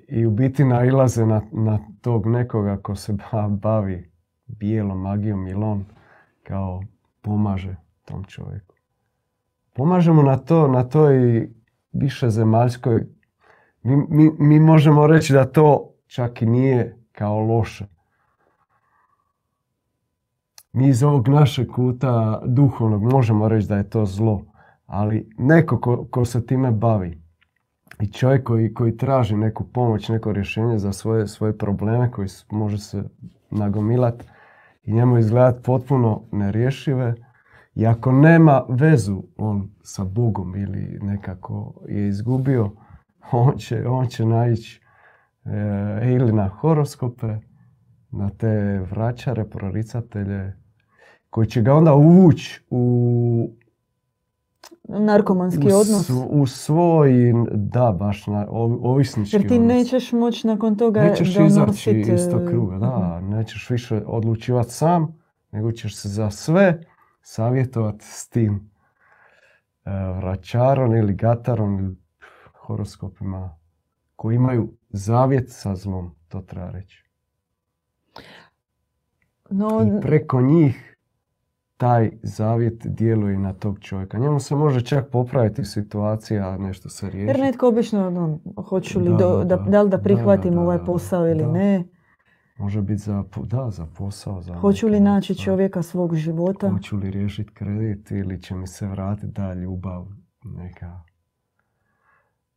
i 0.07 0.25
u 0.25 0.31
biti 0.31 0.63
nailaze 0.65 1.25
na, 1.25 1.41
na 1.51 1.79
tog 2.01 2.25
nekoga 2.27 2.77
ko 2.77 2.95
se 2.95 3.13
ba- 3.13 3.47
bavi 3.47 4.12
bijelom 4.47 5.01
magijom 5.01 5.47
ili 5.47 5.63
on 5.63 5.85
kao 6.43 6.83
pomaže 7.21 7.75
tom 8.05 8.24
čovjeku. 8.24 8.75
Pomažemo 9.74 10.24
na 10.24 10.38
to, 10.38 10.67
na 10.67 10.83
toj 10.83 11.50
više 11.91 12.29
zemaljskoj. 12.29 13.05
Mi, 13.83 13.95
mi, 14.09 14.31
mi 14.39 14.59
možemo 14.59 15.07
reći 15.07 15.33
da 15.33 15.45
to 15.45 15.93
čak 16.07 16.41
i 16.41 16.45
nije 16.45 16.97
kao 17.12 17.39
loše. 17.39 17.85
Mi 20.74 20.88
iz 20.88 21.03
ovog 21.03 21.27
našeg 21.27 21.67
kuta 21.67 22.41
duhovnog 22.45 23.03
možemo 23.03 23.47
reći 23.47 23.67
da 23.67 23.77
je 23.77 23.89
to 23.89 24.05
zlo, 24.05 24.54
ali 24.86 25.30
neko 25.38 25.80
ko, 25.80 26.08
ko 26.12 26.25
se 26.25 26.46
time 26.46 26.72
bavi 26.72 27.22
i 28.01 28.08
čovjek 28.08 28.44
koji, 28.44 28.74
koji 28.74 28.98
traži 28.98 29.36
neku 29.36 29.63
pomoć, 29.63 30.10
neko 30.10 30.32
rješenje 30.32 30.80
za 30.80 30.94
svoje, 30.94 31.27
svoje 31.27 31.58
probleme 31.58 32.12
koji 32.12 32.27
može 32.51 32.77
se 32.77 33.04
nagomilati 33.51 34.25
i 34.84 34.94
njemu 34.94 35.18
izgledati 35.18 35.63
potpuno 35.63 36.24
nerješive, 36.32 37.15
i 37.75 37.86
ako 37.86 38.12
nema 38.12 38.65
vezu 38.70 39.24
on 39.38 39.70
sa 39.84 40.04
Bogom 40.04 40.56
ili 40.56 41.00
nekako 41.01 41.74
je 41.88 42.08
izgubio, 42.08 42.72
on 43.32 43.58
će, 43.58 43.88
on 43.88 44.08
će 44.08 44.25
naići 44.25 44.82
e, 45.46 46.12
ili 46.12 46.32
na 46.32 46.48
horoskope, 46.48 47.38
na 48.12 48.30
te 48.30 48.80
vraćare, 48.92 49.50
proricatelje, 49.50 50.54
koji 51.30 51.48
će 51.48 51.62
ga 51.62 51.74
onda 51.74 51.94
uvući 51.94 52.62
u, 52.70 53.56
Narkomanski 54.84 55.63
u, 55.65 55.77
odnos. 55.77 56.10
u 56.29 56.45
svoj, 56.48 57.34
da, 57.51 57.95
baš 58.00 58.27
na 58.27 58.48
ovi- 58.50 58.79
ovisnički 58.81 59.36
Jer 59.36 59.48
ti 59.48 59.53
odnos. 59.55 59.67
nećeš 59.67 60.12
moći 60.12 60.48
nakon 60.48 60.75
toga 60.75 61.03
Nećeš 61.03 61.38
izaći 61.39 61.91
iz 61.91 62.29
tog 62.31 62.41
e, 62.41 62.45
kruga, 62.45 62.77
da, 62.77 63.22
nećeš 63.22 63.69
više 63.69 64.01
odlučivati 64.05 64.72
sam, 64.74 65.19
nego 65.51 65.72
ćeš 65.72 65.95
se 65.98 66.10
za 66.10 66.31
sve 66.31 66.81
savjetovati 67.22 68.05
s 68.05 68.29
tim 68.29 68.72
e, 69.86 69.89
vračarom 70.17 70.95
ili 70.95 71.13
gatarom 71.13 71.79
ili 71.79 71.95
horoskopima 72.53 73.57
koji 74.15 74.36
imaju 74.36 74.74
zavjet 74.89 75.45
sa 75.51 75.75
zlom, 75.75 76.15
to 76.27 76.41
treba 76.41 76.72
reći. 76.72 77.05
No, 79.50 79.98
I 79.98 80.01
preko 80.01 80.41
njih 80.41 80.94
taj 81.77 82.12
zavjet 82.24 82.88
djeluje 82.88 83.38
na 83.38 83.53
tog 83.53 83.79
čovjeka. 83.79 84.17
Njemu 84.17 84.39
se 84.39 84.55
može 84.55 84.82
čak 84.82 85.10
popraviti 85.10 85.63
situacija, 85.63 86.58
nešto 86.58 86.89
se 86.89 87.05
jer 87.05 87.13
riješi. 87.13 87.41
netko 87.41 87.67
obično, 87.67 88.08
ono, 88.08 88.39
hoću 88.60 89.00
li, 89.00 89.10
Da, 89.10 89.15
do- 89.15 89.38
da, 89.38 89.55
da, 89.55 89.63
da. 89.63 89.82
li 89.82 89.89
da 89.89 89.98
prihvatim 89.98 90.58
ovaj 90.58 90.86
posao 90.86 91.27
ili 91.27 91.44
da. 91.44 91.51
ne. 91.51 91.84
Može 92.58 92.82
biti 92.82 93.01
za, 93.01 93.24
da, 93.38 93.70
za 93.70 93.86
posao. 93.88 94.41
Za 94.41 94.53
Hoću 94.53 94.88
li 94.88 95.00
naći 95.00 95.34
stvari. 95.34 95.46
čovjeka 95.46 95.82
svog 95.82 96.15
života. 96.15 96.70
Hoću 96.70 96.98
li 96.98 97.12
riješiti 97.12 97.53
kredit 97.53 98.12
ili 98.12 98.41
će 98.41 98.55
mi 98.55 98.67
se 98.67 98.88
vratiti 98.88 99.27
da 99.27 99.53
ljubav, 99.53 100.05
neka 100.44 101.01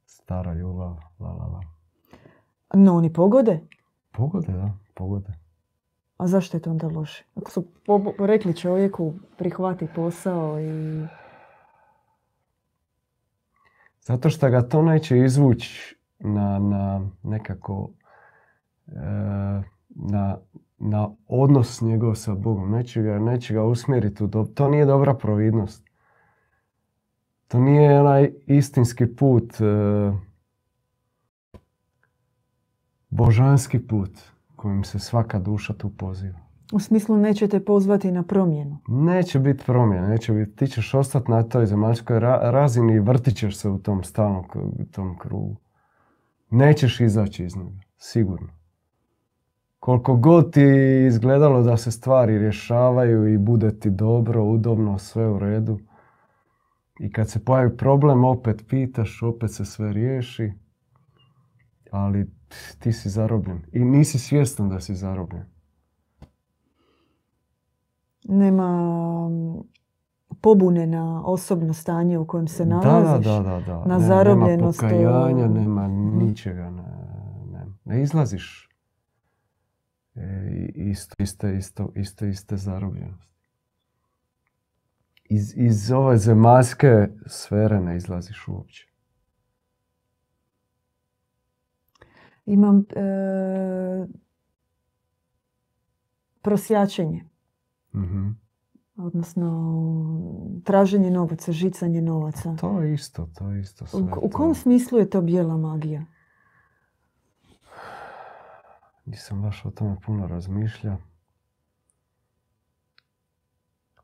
stara 0.06 0.54
ljubav, 0.54 0.96
la 1.18 1.28
la 1.28 1.46
la. 1.46 1.60
No, 2.74 2.94
oni 2.94 3.12
pogode. 3.12 3.60
Pogode, 4.12 4.52
da, 4.52 4.72
pogode. 4.94 5.32
A 6.18 6.26
zašto 6.26 6.56
je 6.56 6.60
to 6.60 6.70
onda 6.70 6.86
loše? 6.88 7.24
Ako 7.34 7.50
su 7.50 7.66
po- 7.86 8.12
rekli 8.18 8.56
čovjeku 8.56 9.14
prihvati 9.36 9.88
posao 9.94 10.60
i... 10.60 11.06
Zato 14.00 14.30
što 14.30 14.50
ga 14.50 14.62
to 14.62 14.82
neće 14.82 15.18
izvući 15.18 15.96
na, 16.18 16.58
na 16.58 17.00
nekako 17.22 17.90
e, 18.86 18.92
na, 19.88 20.38
na 20.78 21.10
odnos 21.28 21.80
njegov 21.80 22.14
sa 22.14 22.34
Bogom. 22.34 22.70
Neće 22.70 23.02
ga, 23.02 23.18
neće 23.18 23.54
ga 23.54 23.64
usmjeriti 23.64 24.24
u 24.24 24.28
To 24.54 24.68
nije 24.68 24.86
dobra 24.86 25.14
providnost. 25.14 25.84
To 27.48 27.60
nije 27.60 28.00
onaj 28.00 28.32
istinski 28.46 29.06
put, 29.06 29.60
e, 29.60 30.12
božanski 33.10 33.86
put 33.86 34.37
kojim 34.58 34.84
se 34.84 34.98
svaka 34.98 35.38
duša 35.38 35.74
tu 35.74 35.90
poziva. 35.90 36.38
U 36.72 36.80
smislu 36.80 37.16
nećete 37.16 37.64
pozvati 37.64 38.10
na 38.10 38.22
promjenu. 38.22 38.78
Neće 38.88 39.38
biti 39.38 39.64
promjena, 39.66 40.08
neće 40.08 40.32
biti, 40.32 40.56
ti 40.56 40.66
ćeš 40.66 40.94
ostati 40.94 41.30
na 41.30 41.42
toj 41.42 41.66
zemaljskoj 41.66 42.20
ra- 42.20 42.50
razini 42.50 42.94
i 42.94 43.00
vrtit 43.00 43.36
ćeš 43.36 43.56
se 43.56 43.68
u 43.68 43.78
tom 43.78 44.04
stalnom 44.04 44.44
tom 44.92 45.18
krugu. 45.18 45.56
Nećeš 46.50 47.00
izaći 47.00 47.44
iz 47.44 47.56
njega, 47.56 47.80
sigurno. 47.98 48.48
Koliko 49.80 50.16
god 50.16 50.52
ti 50.52 50.66
izgledalo 51.06 51.62
da 51.62 51.76
se 51.76 51.90
stvari 51.90 52.38
rješavaju 52.38 53.34
i 53.34 53.38
bude 53.38 53.78
ti 53.78 53.90
dobro, 53.90 54.44
udobno, 54.44 54.98
sve 54.98 55.28
u 55.28 55.38
redu. 55.38 55.78
I 57.00 57.12
kad 57.12 57.30
se 57.30 57.44
pojavi 57.44 57.76
problem, 57.76 58.24
opet 58.24 58.64
pitaš, 58.68 59.22
opet 59.22 59.54
se 59.54 59.64
sve 59.64 59.92
riješi. 59.92 60.52
Ali 61.90 62.30
ti 62.78 62.92
si 62.92 63.08
zarobljen. 63.10 63.62
I 63.72 63.78
nisi 63.80 64.18
svjestan 64.18 64.68
da 64.68 64.80
si 64.80 64.94
zarobljen. 64.94 65.44
Nema 68.24 68.68
mm, 69.28 69.62
pobune 70.40 70.86
na 70.86 71.22
osobno 71.24 71.72
stanje 71.74 72.18
u 72.18 72.26
kojem 72.26 72.48
se 72.48 72.64
Da, 72.64 72.70
nalaziš. 72.70 73.26
da, 73.26 73.40
da, 73.40 73.60
da. 73.60 73.84
na 73.84 73.98
Ne- 73.98 74.04
zarobljenost, 74.04 74.82
Nema 74.82 74.92
pokajanja, 74.94 75.44
e, 75.44 75.48
nema 75.48 75.88
mhm. 75.88 76.18
ničega. 76.18 76.70
Ne, 76.70 76.82
ne, 77.52 77.66
ne 77.84 78.02
izlaziš 78.02 78.68
e, 80.14 80.22
isto, 80.74 81.14
iste, 81.18 81.56
isto, 81.56 81.92
isto, 81.94 82.26
iste 82.26 82.56
zarobljenosti. 82.56 83.28
Iz, 85.24 85.52
iz 85.56 85.92
ove 85.92 86.16
zemaljske 86.18 87.08
sfere 87.26 87.80
ne 87.80 87.96
izlaziš 87.96 88.48
uopće. 88.48 88.87
Imam 92.48 92.84
e, 92.90 94.06
prosjačenje, 96.42 97.24
Mhm. 97.92 98.28
odnosno 98.96 99.50
traženje 100.64 101.10
novaca, 101.10 101.52
žicanje 101.52 102.02
novaca. 102.02 102.56
To 102.56 102.80
je 102.80 102.94
isto, 102.94 103.28
to 103.28 103.50
je 103.50 103.60
isto 103.60 103.86
sve. 103.86 104.00
U, 104.00 104.04
u 104.04 104.08
to. 104.20 104.28
kom 104.30 104.54
smislu 104.54 104.98
je 104.98 105.10
to 105.10 105.20
bijela 105.22 105.56
magija? 105.56 106.04
Nisam 109.04 109.42
baš 109.42 109.64
o 109.64 109.70
tome 109.70 109.96
puno 110.06 110.26
razmišlja. 110.26 110.96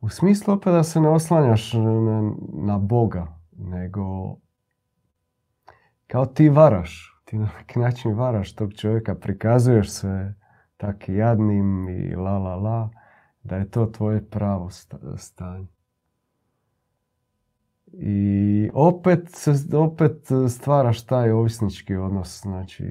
U 0.01 0.09
smislu 0.09 0.55
opet 0.55 0.73
da 0.73 0.83
se 0.85 1.01
ne 1.01 1.09
oslanjaš 1.09 1.73
na 2.55 2.79
Boga, 2.79 3.27
nego 3.53 4.37
kao 6.07 6.27
ti 6.27 6.49
varaš. 6.49 7.13
Ti 7.25 7.39
na 7.39 7.49
neki 7.59 7.79
način 7.79 8.15
varaš 8.15 8.55
tog 8.55 8.75
čovjeka, 8.75 9.15
prikazuješ 9.15 9.91
se 9.91 10.35
tak 10.77 11.09
jadnim 11.09 11.89
i 11.89 12.17
la 12.17 12.39
la 12.39 12.55
la, 12.55 12.91
da 13.43 13.57
je 13.57 13.71
to 13.71 13.87
tvoje 13.87 14.31
pravo 14.31 14.71
sta- 14.71 15.17
stanje. 15.17 15.67
I 17.93 18.71
opet, 18.75 19.29
opet 19.75 20.29
stvaraš 20.51 21.05
taj 21.07 21.31
ovisnički 21.31 21.97
odnos, 21.97 22.41
znači 22.43 22.85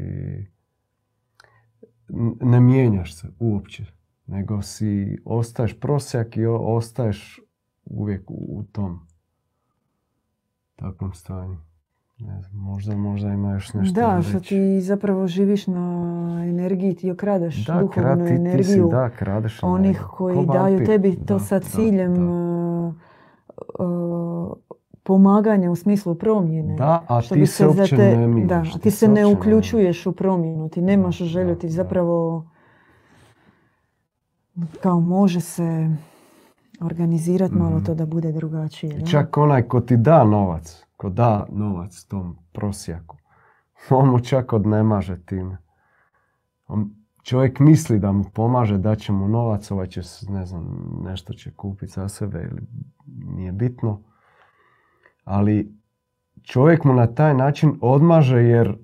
ne 2.42 2.60
mijenjaš 2.60 3.16
se 3.16 3.28
uopće, 3.40 3.86
nego 4.26 4.62
si 4.62 5.18
ostaješ 5.26 5.80
prosjak 5.80 6.38
i 6.38 6.46
ostaješ 6.46 7.40
uvijek 7.86 8.24
u 8.28 8.64
tom 8.72 9.08
takvom 10.76 11.14
stanju. 11.14 11.58
Ne 12.26 12.42
znam, 12.42 12.62
možda, 12.64 12.96
možda 12.98 13.30
ima 13.30 13.52
još 13.52 13.74
nešto 13.74 14.02
da, 14.02 14.22
što 14.22 14.40
ti 14.40 14.82
zapravo 14.82 15.28
živiš 15.28 15.68
na 15.68 16.10
energiji, 16.44 16.96
ti 16.96 17.12
okradeš 17.12 17.66
da, 17.66 17.74
duhovnu 17.74 17.92
kra- 17.94 18.18
ti, 18.18 18.24
ti 18.24 18.30
si, 18.30 18.36
energiju 18.36 18.88
da, 18.90 19.10
kradeš 19.10 19.60
onih 19.64 19.76
energiju. 19.88 20.08
koji 20.10 20.36
Ko 20.38 20.46
daju 20.46 20.64
vampir. 20.70 20.86
tebi 20.88 21.16
to 21.18 21.34
Da, 21.34 21.40
sa 21.40 21.60
ciljem 21.62 22.16
da. 22.16 22.22
uh, 22.24 22.94
uh, 23.80 24.54
pomaganja 25.04 25.72
u 25.72 25.76
smislu 25.76 26.16
promjene. 26.16 26.76
Da, 26.76 27.04
a 27.08 27.22
Što 27.22 27.36
ti 27.36 27.40
bi 27.40 27.46
se 27.48 27.68
uopće 27.68 27.96
te- 27.96 28.18
ne. 28.18 28.46
Da, 28.46 28.64
a 28.76 28.80
ti 28.80 28.92
se 28.92 29.08
ne 29.08 29.26
uključuješ 29.28 30.06
u 30.06 30.12
promjenu, 30.14 30.70
ti 30.70 30.82
nemaš 30.82 31.18
želju, 31.18 31.56
ti 31.56 31.70
zapravo 31.70 32.46
kao 34.80 35.00
može 35.00 35.40
se 35.42 35.90
organizirati 36.82 37.54
malo 37.56 37.76
Mhm. 37.76 37.86
to 37.86 37.96
da 37.96 38.06
bude 38.06 38.32
drugačije. 38.32 38.94
Da? 38.94 39.06
čak 39.06 39.38
onaj 39.38 39.62
ko 39.64 39.82
ti 39.82 39.98
da 39.98 40.24
novac, 40.24 40.84
ko 41.04 41.10
da 41.10 41.46
novac 41.52 42.04
tom 42.04 42.38
prosjaku, 42.52 43.18
on 43.90 44.10
mu 44.10 44.20
čak 44.20 44.54
odnemaže 44.54 45.26
time. 45.26 45.58
On, 46.68 46.90
čovjek 47.24 47.60
misli 47.60 48.00
da 48.00 48.12
mu 48.12 48.24
pomaže, 48.34 48.78
da 48.78 48.96
će 48.96 49.12
mu 49.12 49.28
novac, 49.28 49.72
ovaj 49.72 49.88
će, 49.88 50.02
ne 50.30 50.46
znam, 50.46 50.92
nešto 51.04 51.34
će 51.34 51.52
kupiti 51.52 51.92
za 51.92 52.10
sebe 52.10 52.48
ili 52.52 52.62
nije 53.36 53.52
bitno. 53.52 54.02
Ali 55.24 55.76
čovjek 56.44 56.84
mu 56.84 56.94
na 56.94 57.08
taj 57.08 57.34
način 57.34 57.78
odmaže 57.82 58.38
jer 58.38 58.78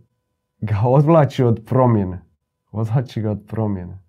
ga 0.62 0.82
odvlači 0.98 1.44
od 1.44 1.64
promjene. 1.66 2.22
Odvlači 2.72 3.22
ga 3.22 3.32
od 3.32 3.46
promjene. 3.48 4.04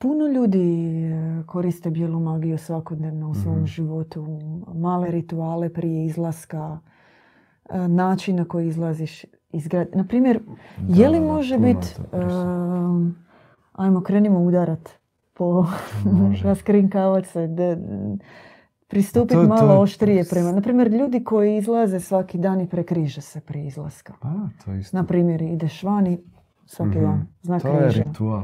Puno 0.00 0.26
ljudi 0.26 0.74
e, 1.02 1.42
koriste 1.44 1.90
bijelu 1.90 2.20
magiju 2.20 2.58
svakodnevno 2.58 3.28
u 3.28 3.34
svom 3.34 3.54
Mhm. 3.54 3.64
životu. 3.66 4.26
Male 4.74 5.10
rituale 5.10 5.68
prije 5.70 6.04
izlaska, 6.04 6.78
e, 7.66 7.78
način 7.80 8.36
na 8.36 8.44
koji 8.44 8.68
izlaziš 8.68 9.24
iz 9.50 9.68
grada. 9.68 9.90
Na 9.94 10.04
primjer, 10.04 10.40
je 10.80 11.08
li 11.08 11.14
Da, 11.14 11.20
da, 11.20 11.26
može 11.26 11.58
biti, 11.58 11.94
to 11.96 12.02
koristim. 12.10 13.16
ajmo 13.74 14.00
krenimo 14.00 14.40
udarat 14.40 14.88
po 15.34 15.66
raskrinkavat 16.42 17.26
se, 17.26 17.46
de- 17.48 17.78
pristupiti 18.88 19.34
To- 19.34 19.42
to 19.42 19.48
malo 19.48 19.72
je- 19.72 19.78
oštrije 19.78 20.24
prema. 20.24 20.52
Na 20.52 20.60
primjer, 20.60 20.88
ljudi 20.88 21.24
koji 21.24 21.56
izlaze 21.56 22.00
svaki 22.00 22.38
dan 22.38 22.60
i 22.60 22.68
prekriže 22.68 23.20
se 23.20 23.40
prije 23.40 23.66
izlaska. 23.66 24.14
A, 24.22 24.34
to 24.56 24.72
je 24.72 24.80
isto. 24.80 24.96
Na 24.96 25.04
primjer, 25.04 25.42
ideš 25.42 25.82
vani 25.82 26.20
svaki 26.66 26.90
Mhm. 26.90 27.00
dan, 27.00 27.26
znak 27.42 27.62
To 27.62 27.68
je 27.68 27.78
križa. 27.78 28.00
Mm, 28.00 28.04
ritual. 28.04 28.42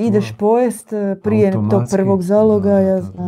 Ideš 0.00 0.32
pojest 0.32 0.92
e, 0.92 1.16
prije 1.16 1.52
tog 1.52 1.64
Automatski. 1.64 1.96
prvog 1.96 2.22
zalogaja, 2.22 2.94
da, 2.94 3.00
da, 3.00 3.02
znak, 3.02 3.18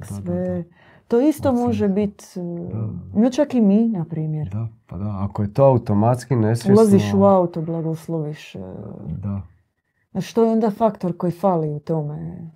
da, 0.00 0.06
da, 0.08 0.22
sve. 0.22 0.64
To 1.08 1.20
isto 1.20 1.50
Osim- 1.50 1.60
može 1.60 1.88
biti, 1.88 2.24
Da. 2.72 2.88
no 3.14 3.30
čak 3.30 3.54
i 3.54 3.60
mi, 3.60 3.88
na 3.88 4.04
primjer. 4.04 4.48
Da, 4.48 4.68
pa 4.86 4.98
da. 4.98 5.18
Ako 5.20 5.42
je 5.42 5.52
to 5.52 5.64
automatski 5.64 6.36
nesvjesno... 6.36 6.72
Ulaziš 6.74 7.14
u 7.14 7.24
auto, 7.24 7.62
blagosloviš. 7.62 8.54
e, 8.54 8.58
Da. 9.08 9.42
Što 10.20 10.44
je 10.44 10.52
onda 10.52 10.70
faktor 10.70 11.16
koji 11.16 11.32
fali 11.32 11.68
u 11.70 11.80
tome? 11.80 12.50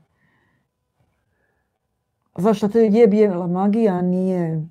Zašto 2.36 2.68
to 2.68 2.78
je 2.78 3.06
bijela 3.06 3.46
magija, 3.46 3.94
a 3.94 4.02
nije... 4.02 4.68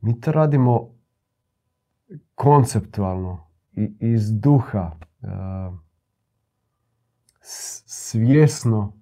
Mi 0.00 0.20
to 0.20 0.32
radimo 0.32 0.88
konceptualno 2.34 3.46
i 3.72 3.96
iz 4.00 4.40
duha. 4.40 4.90
e, 5.22 5.26
s- 5.26 5.85
svjesno. 7.86 8.92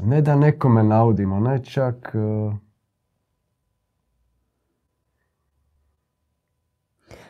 Ne 0.00 0.22
da 0.22 0.36
nekome 0.36 0.82
naudimo, 0.82 1.40
ne 1.40 1.64
čak... 1.64 2.14
e, 2.14 2.56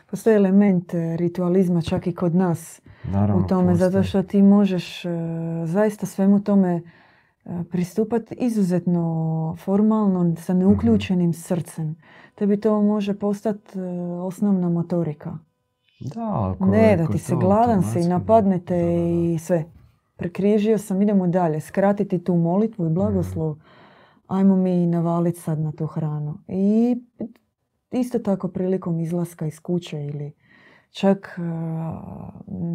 Postoji 0.05 0.35
element 0.35 0.93
e, 0.93 1.17
ritualizma 1.17 1.81
čak 1.81 2.07
i 2.07 2.15
kod 2.15 2.35
nas 2.35 2.81
naravno 3.03 3.45
u 3.45 3.47
tome, 3.47 3.75
zato 3.75 4.03
što 4.03 4.23
ti 4.23 4.41
možeš 4.41 5.05
e, 5.05 5.09
zaista 5.65 6.05
svemu 6.05 6.43
tome 6.43 6.81
pristupati 7.71 8.35
izuzetno 8.35 9.55
formalno, 9.59 10.35
sa 10.35 10.53
neuključenim 10.53 11.33
srcem. 11.33 11.95
Tebi 12.35 12.59
to 12.59 12.81
može 12.81 13.19
postati 13.19 13.79
osnovna 14.21 14.69
motorika. 14.69 15.37
Da, 15.99 16.53
ako 16.53 16.65
ne, 16.65 16.97
da 16.97 17.07
ti 17.07 17.17
se 17.17 17.35
gladan 17.35 17.83
si 17.83 17.99
i 17.99 18.07
napadnete 18.07 18.75
da, 18.75 18.81
da, 18.81 18.87
da. 18.87 18.99
i 18.99 19.39
sve. 19.39 19.65
Prekrižio 20.15 20.77
sam, 20.77 21.01
idemo 21.01 21.27
dalje. 21.27 21.59
Skratiti 21.59 22.23
tu 22.23 22.35
molitvu 22.35 22.85
i 22.85 22.89
blagoslov. 22.89 23.55
Ajmo 24.27 24.55
mi 24.55 24.87
navaliti 24.87 25.39
sad 25.39 25.59
na 25.59 25.71
tu 25.71 25.85
hranu. 25.85 26.37
I 26.47 26.97
isto 27.91 28.19
tako 28.19 28.47
prilikom 28.47 28.99
izlaska 28.99 29.45
iz 29.45 29.59
kuće 29.59 30.05
ili 30.05 30.31
čak 30.91 31.35
uh, 31.37 31.43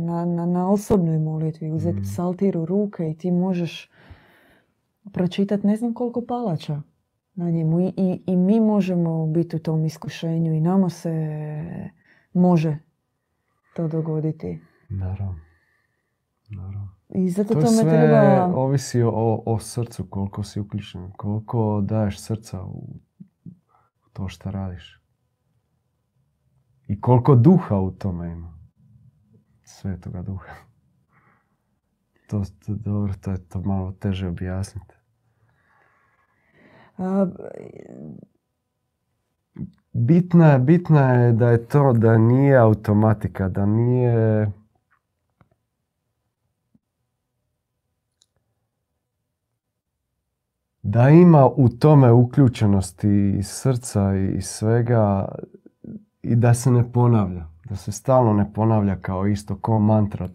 na, 0.06 0.24
na, 0.24 0.46
na 0.46 0.70
osobnoj 0.70 1.18
molitvi 1.18 1.70
uzeti 1.70 2.02
psaltir 2.02 2.58
u 2.58 2.66
ruke 2.66 3.10
i 3.10 3.18
ti 3.18 3.30
možeš 3.30 3.90
pročitati 5.12 5.66
ne 5.66 5.76
znam 5.76 5.94
koliko 5.94 6.26
palača 6.26 6.82
na 7.34 7.50
njemu. 7.50 7.80
I, 7.80 7.92
i, 7.96 8.22
I 8.26 8.36
mi 8.36 8.60
možemo 8.60 9.26
biti 9.26 9.56
u 9.56 9.58
tom 9.58 9.84
iskušenju 9.84 10.54
i 10.54 10.60
nama 10.60 10.88
se 10.88 11.10
može 12.32 12.78
to 13.74 13.88
dogoditi. 13.88 14.60
Naravno. 14.88 15.40
Naravno. 16.50 16.94
I 17.08 17.30
zato 17.30 17.54
To 17.54 17.60
tome 17.60 17.72
sve 17.72 17.90
treba... 17.90 18.44
ovisi 18.54 19.02
o, 19.02 19.42
o 19.46 19.58
srcu, 19.58 20.06
koliko 20.10 20.42
si 20.42 20.60
uključen, 20.60 21.12
koliko 21.16 21.80
daješ 21.80 22.20
srca 22.20 22.62
u 22.62 23.00
to 24.12 24.28
što 24.28 24.50
radiš. 24.50 25.00
I 26.88 27.00
koliko 27.00 27.34
duha 27.34 27.76
u 27.76 27.90
tome 27.90 28.32
ima. 28.32 28.58
Svetoga 29.64 30.22
duha. 30.22 30.52
To, 32.30 32.42
to, 32.66 32.74
dobro, 32.74 33.14
to 33.20 33.30
je 33.30 33.48
to 33.48 33.60
malo 33.60 33.92
teže 33.92 34.28
objasniti. 34.28 34.94
a, 36.98 37.26
Bitno 39.96 40.52
je, 40.52 40.58
bitno 40.58 41.12
je 41.12 41.32
da 41.32 41.48
je 41.48 41.66
to 41.66 41.92
da 41.92 42.18
nije 42.18 42.56
automatika, 42.56 43.48
da 43.48 43.66
nije... 43.66 44.50
Da 50.82 51.08
ima 51.08 51.46
u 51.46 51.68
tome 51.68 52.12
uključenosti 52.12 53.34
i 53.38 53.42
srca 53.42 54.14
i 54.14 54.42
svega 54.42 55.28
i 56.22 56.36
da 56.36 56.54
se 56.54 56.70
ne 56.70 56.92
ponavlja. 56.92 57.46
Da 57.64 57.76
se 57.76 57.92
stalno 57.92 58.32
ne 58.32 58.52
ponavlja 58.52 58.96
kao 58.96 59.26
isto, 59.26 59.56
ko 59.56 59.78
mantra. 59.78 60.28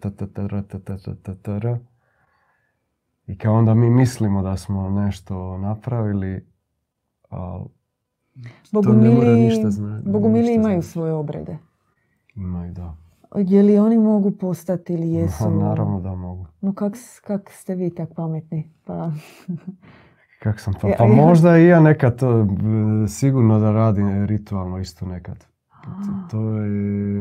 I 3.26 3.38
kao 3.38 3.54
onda 3.54 3.74
mi 3.74 3.90
mislimo 3.90 4.42
da 4.42 4.56
smo 4.56 4.90
nešto 4.90 5.58
napravili, 5.58 6.46
ali 7.28 7.79
to 8.72 8.80
ne 8.82 8.88
mora 8.90 9.00
Bogumili, 9.02 9.40
ništa 9.40 9.70
zna- 9.70 10.02
Bogumili 10.04 10.40
ništa 10.40 10.54
imaju 10.54 10.74
znači. 10.74 10.88
svoje 10.88 11.12
obrede. 11.12 11.58
Imaju, 12.36 12.72
da. 12.72 12.94
Je 13.36 13.62
li 13.62 13.78
oni 13.78 13.98
mogu 13.98 14.30
postati 14.30 14.92
ili 14.94 15.10
jesu? 15.10 15.44
Ha, 15.44 15.50
naravno 15.50 16.00
da 16.00 16.14
mogu. 16.14 16.46
No 16.60 16.72
kak, 16.72 16.92
kak 17.20 17.50
ste 17.50 17.74
vi 17.74 17.90
tak 17.90 18.08
pametni? 18.14 18.70
Pa, 18.84 19.10
Kak 20.42 20.60
sam 20.60 20.74
pa, 20.74 20.88
Ja- 20.88 20.94
pa 20.98 21.06
možda 21.06 21.58
i 21.58 21.66
ja 21.66 21.80
nekad 21.80 22.18
to, 22.18 22.46
sigurno 23.08 23.58
da 23.58 23.72
radim 23.72 24.26
ritualno 24.26 24.78
isto 24.78 25.06
nekad. 25.06 25.44
To, 26.30 26.56
je, 26.56 27.20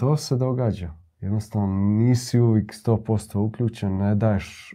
to 0.00 0.16
se 0.16 0.36
događa. 0.36 0.90
Jednostavno 1.20 1.66
nisi 1.78 2.40
uvijek 2.40 2.72
100% 2.76 3.38
uključen, 3.38 3.96
ne 3.96 4.14
daješ 4.14 4.74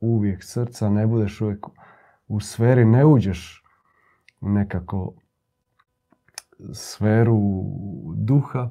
uvijek 0.00 0.42
srca, 0.42 0.90
ne 0.90 1.06
budeš 1.06 1.40
uvijek 1.40 1.66
u 2.28 2.40
sferi, 2.40 2.84
ne 2.84 3.04
uđeš 3.04 3.62
nekako 4.40 5.14
sferu 6.72 7.40
duha. 8.14 8.70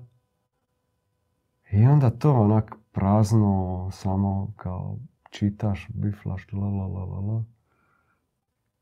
I 1.71 1.85
onda 1.85 2.09
to 2.09 2.33
onak 2.33 2.75
prazno, 2.91 3.89
samo 3.91 4.53
kao 4.55 4.97
čitaš, 5.29 5.87
biflaš, 5.89 6.51
la 6.51 6.67
la 6.69 6.87
la 6.87 7.05
la 7.05 7.19
la. 7.19 7.43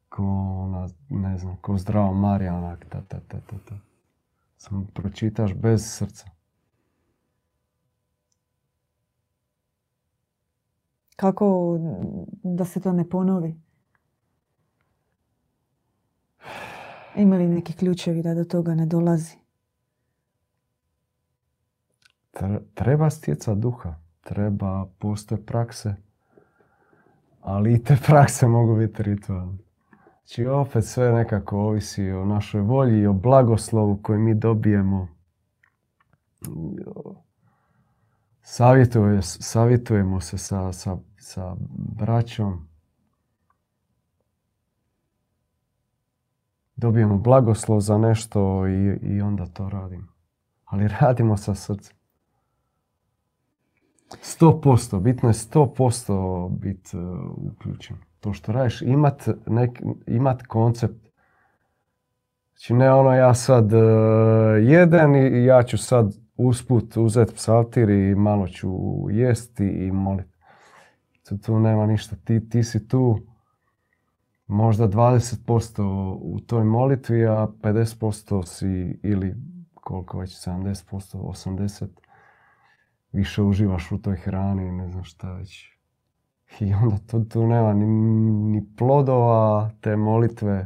Ko 0.09 0.23
ona, 0.63 0.87
ne 1.09 1.37
znam, 1.37 1.57
ko 1.61 1.77
zdravo 1.77 2.13
Marija, 2.13 2.55
onak, 2.55 2.85
ta 2.89 3.01
ta 3.01 3.19
ta 3.19 3.39
ta 3.39 3.55
ta. 3.69 3.75
Samo 4.57 4.85
pročitaš 4.93 5.53
bez 5.53 5.97
srca. 5.97 6.29
kako 11.23 11.77
da 12.43 12.65
se 12.65 12.81
to 12.81 12.91
ne 12.91 13.09
ponovi? 13.09 13.55
Ima 17.15 17.35
li 17.37 17.47
neki 17.47 17.73
ključevi 17.73 18.21
da 18.21 18.33
do 18.33 18.43
toga 18.43 18.75
ne 18.75 18.85
dolazi? 18.85 19.35
Tre- 22.31 22.61
Treba 22.73 23.09
stjecat 23.09 23.57
duha, 23.57 23.95
treba, 24.21 24.85
postoje 24.99 25.45
prakse, 25.45 25.95
ali 27.41 27.73
i 27.73 27.83
te 27.83 27.97
prakse 28.07 28.47
mogu 28.47 28.75
biti 28.77 29.03
ritualne. 29.03 29.57
Znači 30.25 30.45
opet 30.45 30.85
sve 30.85 31.11
nekako 31.11 31.57
ovisi 31.59 32.11
o 32.11 32.25
našoj 32.25 32.61
volji 32.61 32.99
i 32.99 33.07
o 33.07 33.13
blagoslovu 33.13 33.99
koji 34.03 34.19
mi 34.19 34.35
dobijemo. 34.35 35.07
Savjetuje, 38.41 39.21
savjetujemo 39.21 40.21
se 40.21 40.37
sa, 40.37 40.71
sa, 40.73 40.97
sa 41.17 41.55
braćom. 41.99 42.67
Dobijemo 46.75 47.17
blagoslov 47.17 47.79
za 47.79 47.97
nešto 47.97 48.67
i, 48.67 48.97
i 49.01 49.21
onda 49.21 49.45
to 49.45 49.69
radimo. 49.69 50.07
Ali 50.65 50.87
radimo 50.87 51.37
sa 51.37 51.55
srcem. 51.55 51.95
100%, 54.21 54.99
bitno 54.99 55.29
je 55.29 55.33
100% 55.33 56.49
biti 56.49 56.97
uh, 56.97 57.03
uključen. 57.37 57.97
To 58.19 58.33
što 58.33 58.51
radiš, 58.51 58.81
imat, 58.81 59.27
nek, 59.47 59.81
imat 60.07 60.43
koncept. 60.47 61.07
Znači 62.49 62.73
ne 62.73 62.91
ono 62.91 63.13
ja 63.13 63.33
sad 63.33 63.73
uh, 63.73 63.81
jedem 64.61 65.15
i 65.15 65.45
ja 65.45 65.63
ću 65.63 65.77
sad 65.77 66.13
usput 66.37 66.97
uzeti 66.97 67.33
psaltir 67.33 67.89
i 67.89 68.15
malo 68.15 68.47
ću 68.47 68.69
jesti 69.09 69.65
i 69.65 69.91
moliti. 69.91 70.37
Tu, 71.29 71.37
tu 71.37 71.59
nema 71.59 71.85
ništa. 71.85 72.15
Ti, 72.15 72.49
ti 72.49 72.63
si 72.63 72.87
tu 72.87 73.19
možda 74.53 74.87
20% 74.87 75.81
u 76.13 76.39
toj 76.39 76.63
molitvi, 76.63 77.25
a 77.25 77.47
50% 77.61 78.45
si 78.45 78.67
ili 79.03 79.35
koliko 79.73 80.19
već 80.19 80.47
70%, 80.47 81.17
80% 81.17 81.87
više 83.11 83.41
uživaš 83.41 83.91
u 83.91 83.97
toj 83.97 84.15
hrani, 84.15 84.71
ne 84.71 84.89
znam 84.89 85.03
šta 85.03 85.33
već. 85.33 85.69
I 86.59 86.73
onda 86.73 86.97
tu, 86.99 87.23
tu 87.23 87.47
nema 87.47 87.73
ni, 87.73 87.85
ni 88.51 88.65
plodova 88.77 89.71
te 89.81 89.95
molitve, 89.95 90.65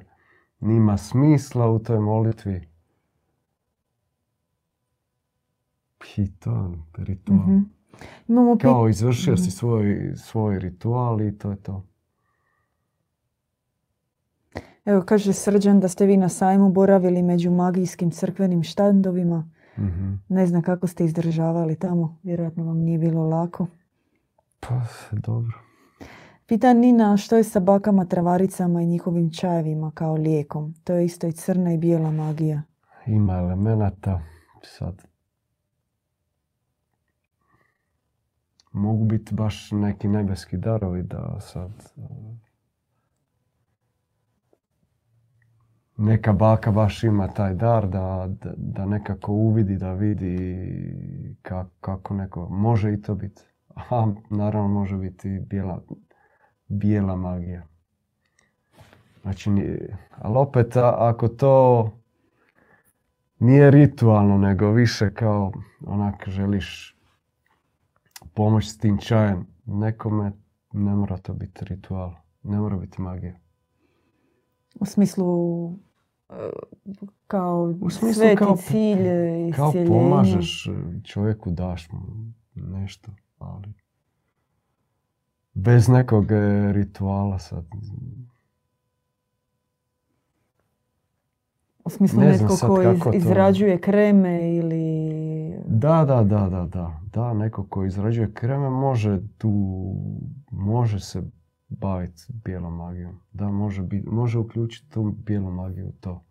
nima 0.60 0.98
smisla 0.98 1.68
u 1.68 1.80
toj 1.80 2.00
molitvi. 2.00 2.68
I 6.18 6.32
to, 6.32 6.74
ritual. 6.98 7.40
Mhm. 7.40 7.60
Imamo 8.28 8.54
pit- 8.54 8.62
Kao 8.62 8.90
izvršio 8.90 9.38
si 9.38 9.44
Mhm. 9.44 9.50
svoj, 9.52 10.14
svoj 10.16 10.60
ritual 10.60 11.22
i 11.22 11.38
to 11.38 11.52
je 11.52 11.58
to. 11.58 11.87
Evo, 14.88 15.02
kaže 15.06 15.34
Srđan 15.34 15.80
da 15.80 15.88
ste 15.88 16.06
vi 16.06 16.18
na 16.18 16.30
sajmu 16.30 16.70
boravili 16.70 17.24
među 17.24 17.52
magijskim 17.52 18.12
crkvenim 18.12 18.64
štandovima. 18.64 19.50
Mhm. 19.78 20.14
Ne 20.30 20.48
znam 20.48 20.62
kako 20.62 20.88
ste 20.88 21.06
izdržavali 21.06 21.76
tamo. 21.76 22.18
Vjerojatno 22.24 22.64
vam 22.64 22.78
nije 22.78 22.98
bilo 22.98 23.30
lako. 23.30 23.68
Pa, 24.60 24.82
dobro. 25.12 25.60
Pita 26.46 26.74
Nina 26.74 27.18
što 27.18 27.36
je 27.38 27.44
sa 27.44 27.60
bakama, 27.60 28.06
travaricama 28.06 28.82
i 28.82 28.86
njihovim 28.86 29.32
čajevima 29.32 29.92
kao 29.92 30.14
lijekom. 30.14 30.74
To 30.84 30.94
je 30.94 31.06
isto 31.06 31.28
i 31.28 31.32
crna 31.32 31.74
i 31.74 31.78
bijela 31.78 32.12
magija. 32.12 32.62
Ima 33.06 33.34
elemenata, 33.34 34.22
sad. 34.64 35.08
Mogu 38.72 39.06
biti 39.06 39.36
baš 39.36 39.72
neki 39.72 40.08
nebeski 40.08 40.58
darovi 40.58 41.04
da 41.04 41.40
sad... 41.40 41.72
Neka 45.98 46.34
baka 46.34 46.72
baš 46.72 47.04
ima 47.04 47.28
taj 47.28 47.54
dar 47.54 47.88
da, 47.88 48.28
da, 48.42 48.54
da 48.58 48.86
nekako 48.86 49.32
uvidi, 49.32 49.78
da 49.78 49.94
vidi 49.94 50.38
ka- 51.44 51.70
kako 51.82 52.14
neko... 52.14 52.50
Može 52.50 52.94
i 52.94 53.02
to 53.02 53.16
biti. 53.16 53.42
A 53.76 54.14
naravno 54.30 54.68
može 54.68 54.98
biti 54.98 55.40
bijela, 55.40 55.84
bijela 56.68 57.16
magija. 57.16 57.68
Znači, 59.22 59.50
ali 60.18 60.38
opet 60.38 60.78
ako 60.78 61.28
to 61.28 61.92
nije 63.40 63.72
ritualno, 63.72 64.38
nego 64.38 64.72
više 64.72 65.14
kao 65.14 65.52
onak 65.86 66.30
želiš 66.30 66.98
pomoć 68.34 68.68
s 68.70 68.78
tim 68.78 68.98
čajem 68.98 69.48
nekome, 69.66 70.32
ne 70.74 70.96
mora 70.96 71.18
to 71.18 71.34
biti 71.34 71.66
ritual, 71.66 72.14
ne 72.44 72.58
mora 72.58 72.78
biti 72.78 73.02
magija. 73.02 73.40
U 74.80 74.86
smislu 74.86 75.28
kao 77.28 77.76
U 77.82 77.90
smislu 77.90 78.14
sveti 78.14 78.36
kao- 78.36 78.58
cilj 78.58 79.08
Kao 79.56 79.74
pomažeš 79.88 80.68
e, 80.68 80.72
čovjeku, 81.04 81.52
daš 81.52 81.92
mu 81.92 82.00
nešto, 82.56 83.12
ali 83.38 83.74
bez 85.54 85.88
nekog 85.90 86.32
e, 86.32 86.72
rituala 86.74 87.40
sad. 87.40 87.66
U 91.86 91.90
smislu 91.90 92.20
Ne 92.20 92.34
znam 92.34 92.42
netko 92.42 92.58
sad 92.58 92.70
ko 92.70 92.82
iz- 92.82 92.88
kako 92.90 93.12
to- 93.12 93.18
izrađuje 93.18 93.82
kreme 93.82 94.56
ili... 94.56 95.08
Da, 95.68 96.06
da, 96.06 96.24
da, 96.24 96.50
da, 96.50 96.66
da. 96.66 97.00
Da, 97.14 97.34
neko 97.34 97.64
ko 97.64 97.86
izrađuje 97.86 98.34
kreme 98.34 98.70
može 98.70 99.20
tu, 99.38 99.52
može 100.52 101.00
se 101.00 101.24
baviti 101.70 102.24
bijelom 102.46 102.76
magijom. 102.76 103.20
Da, 103.34 103.50
može, 103.50 103.84
bit, 103.84 104.06
može 104.06 104.40
uključiti 104.40 104.90
tu 104.90 105.04
bijelu 105.26 105.52
magiju 105.52 105.92
to. 106.00 106.24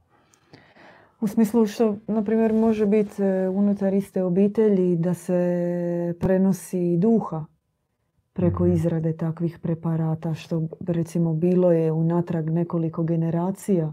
U 1.21 1.27
smislu 1.27 1.67
što, 1.67 1.97
na 2.07 2.25
primjer, 2.25 2.53
može 2.53 2.87
biti 2.87 3.23
e, 3.23 3.49
unutar 3.49 3.95
iste 3.95 4.23
obitelji 4.23 4.97
da 4.97 5.15
se 5.15 6.15
prenosi 6.21 6.97
duha 6.97 7.45
preko 8.33 8.65
Mhm. 8.65 8.73
izrade 8.73 9.17
takvih 9.17 9.59
preparata, 9.59 10.35
što 10.35 10.63
recimo 10.87 11.35
bilo 11.35 11.73
je 11.73 11.93
unatrag 11.93 12.51
nekoliko 12.51 13.03
generacija 13.03 13.93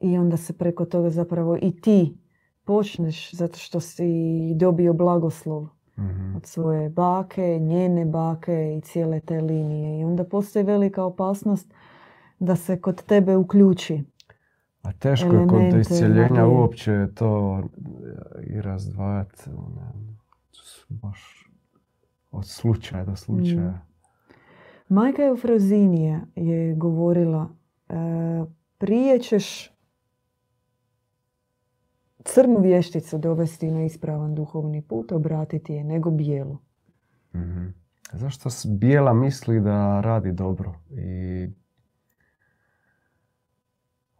i 0.00 0.18
onda 0.18 0.36
se 0.36 0.52
preko 0.52 0.84
toga 0.84 1.10
zapravo 1.10 1.56
i 1.62 1.80
ti 1.80 2.18
počneš 2.64 3.34
zato 3.34 3.58
što 3.58 3.80
si 3.80 4.04
dobio 4.54 4.92
blagoslov 4.92 5.68
Mhm. 5.98 6.36
od 6.36 6.46
svoje 6.46 6.88
bake, 6.88 7.58
njene 7.60 8.04
bake 8.04 8.76
i 8.78 8.80
cijele 8.80 9.20
te 9.20 9.40
linije. 9.40 10.00
I 10.00 10.04
onda 10.04 10.24
postoji 10.24 10.64
velika 10.64 11.04
opasnost 11.04 11.74
da 12.38 12.56
se 12.56 12.80
kod 12.80 13.02
tebe 13.02 13.36
uključi. 13.36 14.04
A 14.82 14.92
teško 14.92 15.34
je 15.34 15.46
kod 15.48 15.80
iscjeljenja 15.80 16.46
uopće 16.46 17.08
to 17.14 17.62
e, 18.38 18.44
i 18.46 18.60
razdvajati. 18.60 19.42
su 20.52 20.86
baš 20.88 21.50
od 22.30 22.46
slučaja 22.46 23.04
do 23.04 23.16
slučaja. 23.16 23.86
Majka 24.88 25.24
Eufrozinija 25.24 26.20
je 26.34 26.74
govorila 26.74 27.48
e, 27.88 27.94
prije 28.78 29.18
ćeš 29.18 29.75
crnu 32.26 32.60
vješticu 32.60 33.18
dovesti 33.18 33.70
na 33.70 33.84
ispravan 33.84 34.34
duhovni 34.34 34.82
put, 34.82 35.12
obratiti 35.12 35.72
je, 35.72 35.84
nego 35.84 36.10
bijelu. 36.10 36.58
Mhm. 37.34 37.66
Zašto 38.12 38.48
bijela 38.68 39.12
misli 39.14 39.60
da 39.60 40.00
radi 40.00 40.32
dobro 40.32 40.74
i 40.90 41.48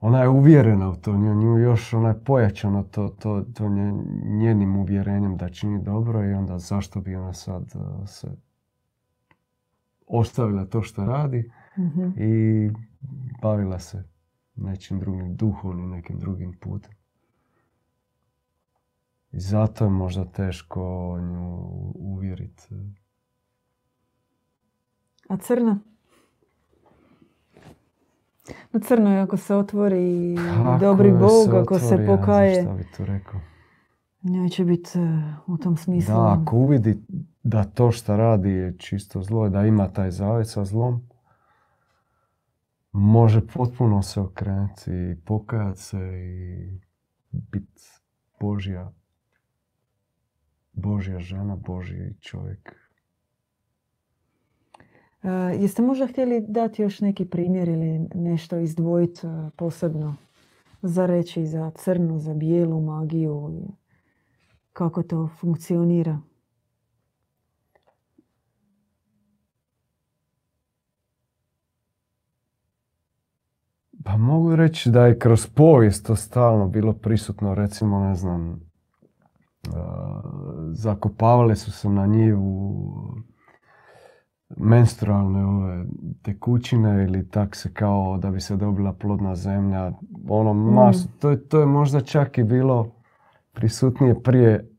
ona 0.01 0.21
je 0.21 0.29
uvjerena 0.29 0.91
u 0.91 0.97
to, 0.97 1.17
nju, 1.17 1.35
nju 1.35 1.59
još 1.59 1.95
ona 1.95 2.09
je 2.09 2.21
pojačana 2.21 2.83
to, 2.83 3.09
to, 3.09 3.45
to 3.55 3.69
nje- 3.69 4.05
njenim 4.27 4.77
uvjerenjem 4.77 5.37
da 5.37 5.49
čini 5.49 5.83
dobro 5.83 6.25
i 6.25 6.33
onda 6.33 6.59
zašto 6.59 7.01
bi 7.01 7.17
ona 7.17 7.33
sad 7.33 7.63
uh, 7.75 8.09
se 8.09 8.29
ostavila 10.07 10.65
to 10.65 10.83
što 10.83 11.05
radi 11.05 11.51
Mhm. 11.79 12.09
i 12.17 12.71
bavila 13.43 13.79
se 13.79 14.05
nečim 14.57 15.01
drugim, 15.01 15.37
duhovnim 15.37 15.91
nekim 15.91 16.19
drugim 16.19 16.53
putem. 16.53 16.93
I 19.37 19.41
zato 19.41 19.85
je 19.85 19.91
možda 19.91 20.25
teško 20.25 21.17
nju 21.21 21.69
uvjeriti. 21.95 22.75
A 25.29 25.37
crna? 25.37 25.79
No 28.73 28.81
crno 28.81 29.13
je 29.13 29.21
ako 29.21 29.37
se 29.37 29.55
otvori 29.55 30.37
Kako 30.37 30.79
dobri 30.79 31.13
Bog, 31.13 31.55
ako 31.55 31.79
se 31.79 31.85
otvori, 31.85 32.03
ja 32.03 32.07
znam 32.07 32.19
pokaje, 32.19 32.63
Šta 32.63 32.73
bi 32.73 32.85
tu 32.97 33.05
rekao? 33.05 33.41
njoj 34.23 34.49
će 34.49 34.65
biti 34.65 34.99
e, 34.99 35.35
u 35.47 35.59
tom 35.59 35.77
smislu. 35.77 36.15
Da, 36.15 36.39
ako 36.41 36.57
uvidi 36.57 37.03
da 37.43 37.65
to 37.65 37.91
što 37.91 38.17
radi 38.17 38.51
je 38.51 38.79
čisto 38.79 39.23
zlo, 39.23 39.49
da 39.49 39.67
ima 39.67 39.89
taj 39.89 40.11
zavjet 40.11 40.49
sa 40.49 40.65
zlom, 40.65 41.09
može 42.93 43.47
potpuno 43.47 44.03
se 44.03 44.21
okrenuti 44.21 44.91
i 44.91 45.17
pokajati 45.25 45.81
se 45.81 45.99
i 45.99 46.81
biti 47.31 47.83
Božja, 48.41 48.93
Božja 50.77 51.21
žena, 51.21 51.57
Božji 51.57 52.15
čovjek. 52.21 52.77
E, 55.23 55.29
jeste 55.61 55.83
možda 55.83 56.07
htjeli 56.07 56.45
dati 56.49 56.83
još 56.83 57.01
neki 57.01 57.25
primjer 57.25 57.69
ili 57.69 58.09
nešto 58.15 58.59
izdvojiti 58.59 59.27
e, 59.27 59.51
posebno 59.57 60.17
za 60.83 61.07
reći 61.07 61.47
za 61.47 61.71
crnu, 61.71 62.19
za 62.19 62.35
bijelu 62.35 62.81
magiju 62.81 63.51
i 63.53 63.73
kako 64.73 65.03
to 65.03 65.29
funkcionira? 65.41 66.21
Pa 74.05 74.17
mogu 74.17 74.57
reći 74.57 74.91
da 74.91 75.07
je 75.07 75.19
kroz 75.19 75.47
povijest 75.47 76.07
to 76.07 76.17
stalno 76.17 76.69
bilo 76.69 76.93
prisutno, 76.93 77.55
recimo, 77.55 78.01
ne 78.01 78.15
znam, 78.15 78.61
zakopavale 80.73 81.57
su 81.57 81.73
se 81.73 81.89
na 81.89 82.07
njivu 82.07 82.87
menstrualne 84.51 85.45
ove 85.47 85.85
tekućine 86.23 87.05
ili 87.05 87.29
tak 87.29 87.57
se 87.57 87.73
kao 87.73 88.19
da 88.19 88.31
bi 88.31 88.41
se 88.41 88.57
dobila 88.57 88.93
plodna 88.93 89.35
zemlja. 89.35 89.93
Ono, 90.29 90.55
mas, 90.55 91.09
to, 91.19 91.31
je- 91.31 91.49
to 91.49 91.61
je 91.61 91.67
možda 91.67 92.01
čak 92.01 92.39
i 92.39 92.45
bilo 92.45 92.93
prisutnije 93.53 94.23
prije 94.23 94.71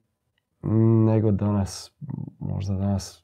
nego 1.05 1.31
danas. 1.31 1.91
Možda 2.39 2.75
danas, 2.75 3.23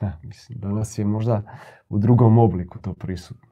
ne, 0.00 0.12
mislim, 0.22 0.58
danas 0.60 0.98
je 0.98 1.04
možda 1.04 1.42
u 1.88 1.98
drugom 1.98 2.38
obliku 2.38 2.78
to 2.78 2.94
prisutno. 2.94 3.49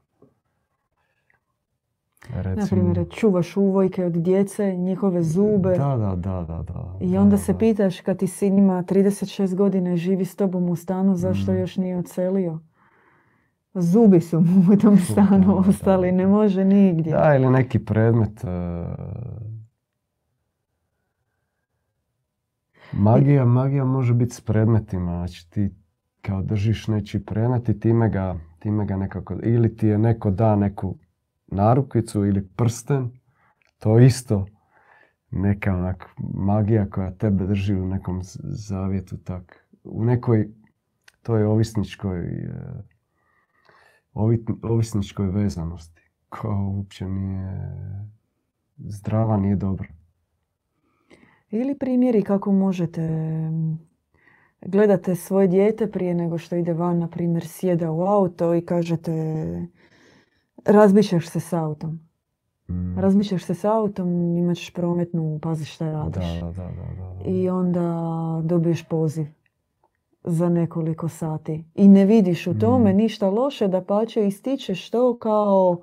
Na 2.57 2.67
primjer, 2.71 3.07
čuvaš 3.11 3.57
uvojke 3.57 4.05
od 4.05 4.13
djece, 4.13 4.77
njihove 4.77 5.23
zube 5.23 5.69
Da, 5.69 5.97
da, 5.97 6.17
da, 6.17 6.45
da, 6.45 6.63
da. 6.65 6.97
i 7.01 7.13
da, 7.13 7.21
onda 7.21 7.31
da, 7.31 7.39
se 7.39 7.53
da. 7.53 7.59
pitaš 7.59 8.01
kad 8.01 8.19
ti 8.19 8.27
sin 8.27 8.59
ima 8.59 8.83
36 8.83 9.55
godina 9.55 9.93
i 9.93 9.97
živi 9.97 10.25
s 10.25 10.37
tobom 10.37 10.69
u 10.69 10.77
stanu, 10.77 11.17
zašto 11.17 11.53
Mm. 11.53 11.57
još 11.57 11.77
nije 11.77 11.97
odselio? 11.97 12.59
Zubi 13.75 14.21
su 14.21 14.41
mu 14.41 14.73
u 14.73 14.77
tom 14.77 14.97
stanu 14.99 15.59
ostali, 15.59 16.11
da. 16.11 16.17
ne 16.17 16.27
može 16.27 16.65
nigdje. 16.65 17.13
Da, 17.13 17.35
ili 17.37 17.51
neki 17.51 17.79
predmet. 17.79 18.45
e, 18.45 18.49
Magija, 22.93 23.45
magija 23.45 23.85
može 23.85 24.15
biti 24.15 24.35
s 24.35 24.41
predmetima, 24.41 25.13
znači 25.13 25.51
ti 25.51 25.71
kao 26.21 26.43
držiš 26.43 26.87
nečiji 26.89 27.21
predmet 27.21 27.69
i 27.69 27.81
time 27.81 28.09
ga, 28.09 28.37
time 28.59 28.87
ga 28.87 28.97
nekako, 28.97 29.35
ili 29.43 29.77
ti 29.77 29.87
je 29.87 29.99
neko 29.99 30.31
da 30.31 30.57
neku 30.57 30.97
narukvicu 31.49 32.25
ili 32.27 32.49
prsten, 32.57 33.11
to 33.79 33.99
isto 33.99 34.47
neka 35.31 35.75
onak 35.75 36.09
magija 36.35 36.91
koja 36.91 37.11
tebe 37.11 37.47
drži 37.47 37.75
u 37.75 37.87
nekom 37.87 38.21
zavjetu 38.43 39.17
tak. 39.17 39.69
U 39.85 40.05
nekoj, 40.05 40.49
to 41.23 41.37
je 41.37 41.47
ovisničkoj, 41.47 42.27
e, 42.27 42.83
ovi- 44.15 44.45
ovisničkoj 44.63 45.27
vezanosti 45.27 46.03
koja 46.29 46.59
uopće 46.59 47.09
nije 47.09 47.71
zdrava, 48.79 49.37
nije 49.37 49.57
dobra. 49.57 49.89
Ili 51.51 51.79
primjeri 51.79 52.23
kako 52.23 52.53
možete 52.53 53.09
gledate 54.67 55.15
svoje 55.15 55.49
dijete 55.49 55.91
prije 55.91 56.15
nego 56.15 56.39
što 56.39 56.57
ide 56.57 56.73
van, 56.73 56.99
na 56.99 57.09
primjer 57.09 57.47
sjeda 57.47 57.91
u 57.91 58.03
auto 58.03 58.55
i 58.55 58.61
kažete 58.61 59.13
razbićeš 60.69 61.29
se 61.29 61.41
s 61.41 61.53
autom. 61.53 62.01
Mm. 62.69 62.99
Razbićeš 62.99 63.45
se 63.45 63.55
s 63.55 63.65
autom, 63.65 64.09
imat 64.37 64.57
ćeš 64.57 64.73
prometnu, 64.73 65.39
pazi 65.43 65.65
šta 65.65 65.93
radiš. 65.93 66.41
Da, 66.41 66.47
da, 66.47 66.53
da, 66.53 66.63
da, 66.63 67.25
da. 67.25 67.31
I 67.31 67.49
onda 67.49 68.01
dobiješ 68.45 68.83
poziv 68.85 69.27
za 70.25 70.49
nekoliko 70.49 71.09
sati. 71.09 71.65
I 71.75 71.89
ne 71.89 72.05
vidiš 72.05 72.47
u 72.47 72.59
tome 72.59 72.93
Mm. 72.93 72.97
ništa 72.97 73.31
loše, 73.31 73.69
da 73.69 73.85
pače 73.85 74.27
ističeš 74.27 74.91
to 74.91 75.19
kao, 75.19 75.77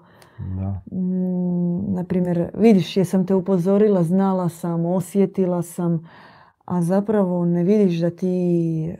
Da. 0.57 0.81
mm, 0.91 1.93
na 1.93 2.03
primjer, 2.03 2.49
vidiš 2.53 2.97
jesam 2.97 3.25
te 3.25 3.35
upozorila, 3.35 4.03
znala 4.03 4.49
sam, 4.49 4.85
osjetila 4.85 5.61
sam, 5.61 6.09
a 6.65 6.81
zapravo 6.81 7.45
ne 7.45 7.63
vidiš 7.63 7.99
da 7.99 8.09
ti 8.09 8.27
e, 8.83 8.95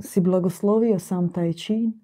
si 0.00 0.20
blagoslovio 0.20 0.98
sam 0.98 1.28
taj 1.28 1.52
čin, 1.52 2.00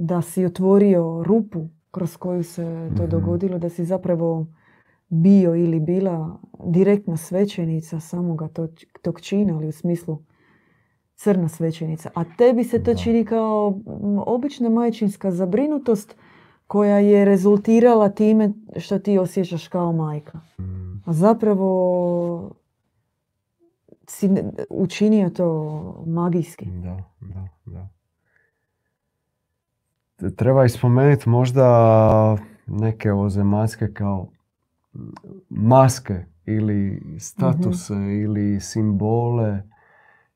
da 0.00 0.22
si 0.22 0.44
otvorio 0.44 1.22
rupu 1.22 1.60
kroz 1.90 2.16
koju 2.16 2.44
se 2.44 2.62
to 2.96 3.02
Mhm. 3.02 3.10
dogodilo, 3.10 3.58
da 3.58 3.68
si 3.68 3.84
zapravo 3.84 4.46
bio 5.08 5.54
ili 5.56 5.80
bila 5.80 6.38
direktna 6.64 7.16
svećenica 7.16 8.00
samoga 8.00 8.48
tog, 8.48 8.70
tog 9.02 9.20
čina, 9.20 9.56
ali 9.56 9.68
u 9.68 9.72
smislu 9.72 10.18
crna 11.16 11.48
svećenica. 11.48 12.10
A 12.14 12.24
tebi 12.36 12.64
se 12.64 12.82
to 12.82 12.94
čini 12.94 13.24
kao 13.24 13.80
obična 14.26 14.68
majčinska 14.68 15.30
zabrinutost 15.30 16.16
koja 16.66 16.98
je 16.98 17.24
rezultirala 17.24 18.08
time 18.08 18.52
što 18.76 18.98
ti 18.98 19.18
osjećaš 19.18 19.68
kao 19.68 19.92
majka. 19.92 20.40
A 21.06 21.12
zapravo 21.12 22.50
si 24.06 24.30
učinio 24.70 25.30
to 25.30 25.72
magijski. 26.06 26.66
Da, 26.66 27.02
da, 27.20 27.48
da. 27.66 27.88
Treba 30.36 30.64
i 30.64 30.68
spomenuti 30.68 31.28
možda 31.28 32.36
neke 32.66 33.12
ozemaljske 33.12 33.92
kao 33.92 34.28
maske 35.48 36.24
ili 36.44 37.02
statuse 37.18 37.94
ili 37.94 38.60
simbole 38.60 39.62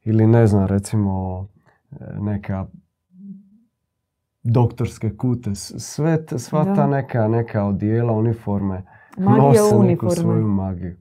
ili 0.04 0.26
ne 0.26 0.46
znam 0.46 0.66
recimo 0.66 1.46
neka 2.20 2.66
doktorske 4.42 5.16
kute. 5.16 5.54
Sve, 5.54 6.26
t- 6.26 6.38
sva 6.38 6.64
Da. 6.64 6.74
ta 6.74 6.86
neka, 6.86 7.28
neka 7.28 7.64
odijela, 7.64 8.12
uniforme 8.12 8.82
Magija 9.18 9.42
nose 9.42 9.78
neku 9.78 10.10
svoju 10.10 10.46
magiju. 10.48 10.96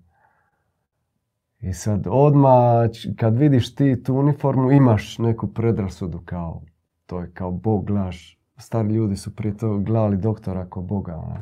I 1.60 1.74
sad 1.74 2.08
odmah 2.10 2.90
kad 3.18 3.38
vidiš 3.38 3.76
ti 3.76 4.04
tu 4.04 4.16
uniformu 4.16 4.72
imaš 4.72 5.18
neku 5.18 5.48
predrasudu 5.48 6.22
kao 6.26 6.62
to 7.06 7.20
je 7.20 7.32
kao 7.34 7.52
bog 7.52 7.86
gledaš. 7.86 8.41
Stari 8.62 8.90
ljudi 8.90 9.16
su 9.16 9.36
prije 9.36 9.58
toga 9.58 9.80
gledali 9.80 10.18
doktora 10.18 10.66
kao 10.66 10.84
boga. 10.84 11.16
ono. 11.16 11.38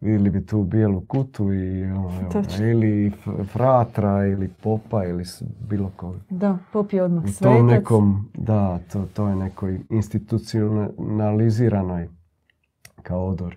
Vidjeli 0.00 0.30
bi 0.30 0.46
tu 0.46 0.62
bijelu 0.62 1.00
kutu 1.00 1.52
i 1.52 1.84
ono, 1.84 2.20
evo, 2.20 2.30
ili 2.60 3.12
fratra 3.44 4.26
ili 4.26 4.48
popa 4.62 5.04
ili 5.04 5.24
bilo 5.60 5.90
koga. 5.96 6.18
Da, 6.30 6.58
pop 6.72 6.92
je 6.92 7.02
odmah 7.02 7.24
svetac. 7.24 7.38
tom 7.56 7.66
nekom, 7.66 8.30
da, 8.34 8.78
to, 8.92 9.06
to 9.06 9.28
je 9.28 9.36
nekoj 9.36 9.80
institucionaliziranoj 9.90 12.08
kao 13.02 13.26
odori. 13.26 13.56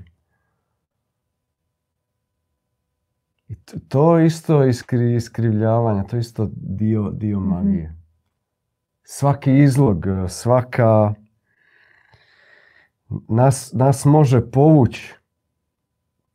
I 3.47 3.55
to, 3.55 3.77
to 3.87 4.19
isto 4.19 4.65
iskri, 4.65 5.15
iskrivljavanje, 5.15 6.03
to 6.03 6.17
isto 6.17 6.49
dio, 6.55 7.09
dio 7.11 7.39
Mhm. 7.39 7.49
magije. 7.49 7.95
Svaki 9.03 9.53
izlog, 9.53 10.05
svaka... 10.29 11.13
Nas, 13.27 13.73
nas 13.73 14.05
može 14.05 14.51
povući 14.51 15.15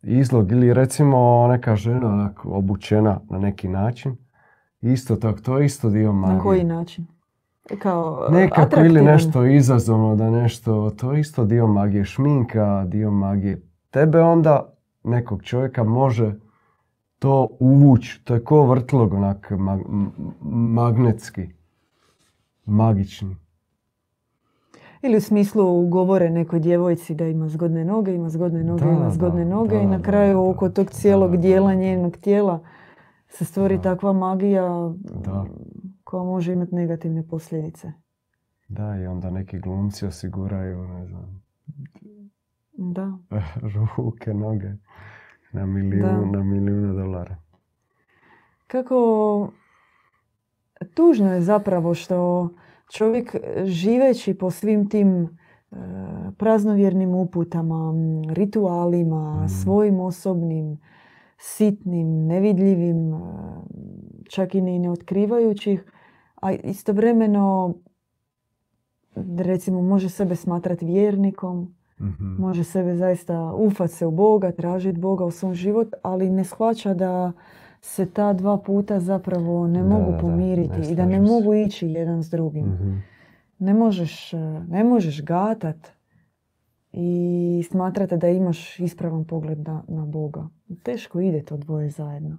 izlog 0.03 0.53
ili 0.53 0.75
recimo 0.75 1.47
neka 1.49 1.77
žena 1.77 2.09
onako 2.09 2.49
obučena 2.49 3.21
na 3.31 3.39
neki 3.39 3.69
način. 3.69 4.17
Isto 4.81 5.17
tako, 5.17 5.41
to 5.41 5.59
je 5.59 5.67
isto 5.67 5.91
dio 5.91 6.13
magije. 6.13 6.37
Na 6.37 6.43
koji 6.43 6.65
način? 6.65 7.07
Kao 7.79 8.29
Nekako 8.31 8.81
ili 8.81 9.03
nešto 9.03 9.45
izazovno 9.45 10.17
da 10.17 10.31
nešto, 10.31 10.91
to 10.91 11.13
je 11.13 11.21
isto 11.21 11.45
dio 11.45 11.67
magije, 11.67 12.05
šminka, 12.05 12.85
dio 12.89 13.11
magije. 13.11 13.63
Tebe 13.91 14.21
onda, 14.21 14.73
nekog 15.05 15.43
čovjeka, 15.43 15.85
može 15.85 16.35
to 17.19 17.49
uvući, 17.61 18.21
to 18.25 18.35
je 18.35 18.45
ko 18.45 18.63
vrtlog 18.63 19.15
onak 19.15 19.51
mag- 19.51 20.11
magnetski, 20.51 21.49
magični. 22.65 23.37
Ili 25.03 25.17
u 25.17 25.21
smislu 25.21 25.89
govore 25.89 26.31
nekoj 26.31 26.61
djevojci 26.61 27.15
da 27.15 27.27
ima 27.27 27.49
zgodne 27.49 27.85
noge, 27.85 28.15
ima 28.15 28.29
zgodne 28.29 28.65
noge, 28.65 28.85
Da, 28.85 28.91
ima 28.91 29.11
zgodne 29.11 29.45
da, 29.45 29.51
noge 29.51 29.77
i 29.77 29.83
da, 29.83 29.87
na 29.89 29.97
da, 29.99 30.03
kraju 30.03 30.33
da. 30.35 30.41
oko 30.51 30.69
tog 30.69 30.91
cijelog 30.91 31.37
dijela 31.37 31.75
njenog 31.75 32.17
tijela 32.17 32.61
se 33.29 33.45
stvori 33.45 33.77
Da. 33.77 33.83
takva 33.83 34.13
magija 34.13 34.93
Da. 35.25 35.45
koja 36.05 36.23
može 36.23 36.53
imati 36.53 36.75
negativne 36.75 37.29
posljedice. 37.29 37.93
Da, 38.69 38.97
i 38.97 39.07
onda 39.07 39.31
neki 39.31 39.59
glumci 39.59 40.07
osiguraju, 40.07 40.89
ne 40.89 41.07
znam, 41.07 41.43
Da. 42.73 43.19
ruke, 43.97 44.35
noge 44.35 44.69
na 45.53 45.67
milijun, 45.67 46.31
na 46.33 46.43
milijune 46.43 46.93
dolara. 46.93 47.37
Kako 48.67 49.49
tužno 50.95 51.35
je 51.35 51.41
zapravo 51.41 51.95
što 51.95 52.49
čovjek 52.91 53.35
e, 53.35 53.41
živeći 53.65 54.35
po 54.35 54.51
svim 54.51 54.89
tim 54.89 55.25
e, 55.25 55.77
praznovjernim 56.39 57.15
uputama, 57.15 57.95
ritualima, 58.29 59.43
Mm. 59.45 59.49
svojim 59.49 60.01
osobnim, 60.01 60.79
sitnim, 61.39 62.27
nevidljivim, 62.27 63.15
e, 63.15 63.19
čak 64.29 64.55
i 64.55 64.61
ne 64.61 64.91
otkrivajućih, 64.91 65.85
a 66.37 66.53
istovremeno 66.53 67.75
recimo 69.39 69.83
može 69.83 70.09
sebe 70.09 70.37
smatrati 70.37 70.87
vjernikom, 70.87 71.75
Mhm. 72.01 72.25
može 72.39 72.65
sebe 72.65 72.97
zaista 72.97 73.55
ufat 73.55 73.91
se 73.91 74.07
u 74.07 74.11
Boga, 74.11 74.53
tražiti 74.53 74.99
Boga 74.99 75.25
u 75.25 75.31
svom 75.31 75.55
život, 75.55 75.89
ali 76.03 76.31
ne 76.31 76.45
shvaća 76.45 76.95
da 76.95 77.33
se 77.81 78.07
ta 78.07 78.33
dva 78.33 78.59
puta 78.59 79.01
zapravo 79.01 79.67
ne 79.67 79.79
Da, 79.79 79.89
mogu 79.89 80.05
da, 80.05 80.13
da, 80.13 80.19
pomiriti 80.19 80.79
ne 80.81 80.91
i 80.91 80.95
da 80.95 81.07
ne 81.07 81.21
mogu 81.21 81.55
ići 81.55 81.89
jedan 81.89 82.23
s 82.23 82.31
drugim. 82.31 82.67
Mhm. 82.67 82.97
Ne 83.59 83.75
možeš, 83.75 84.33
e, 84.35 84.39
ne 84.69 84.85
možeš 84.85 85.25
gatat 85.25 85.77
i 86.93 87.11
smatrati 87.71 88.17
da 88.17 88.29
imaš 88.29 88.81
ispravan 88.81 89.25
pogled 89.25 89.59
na, 89.59 89.83
na 89.89 90.05
Boga. 90.05 90.49
Teško 90.83 91.21
ide 91.21 91.43
to 91.43 91.57
dvoje 91.57 91.91
zajedno. 91.91 92.39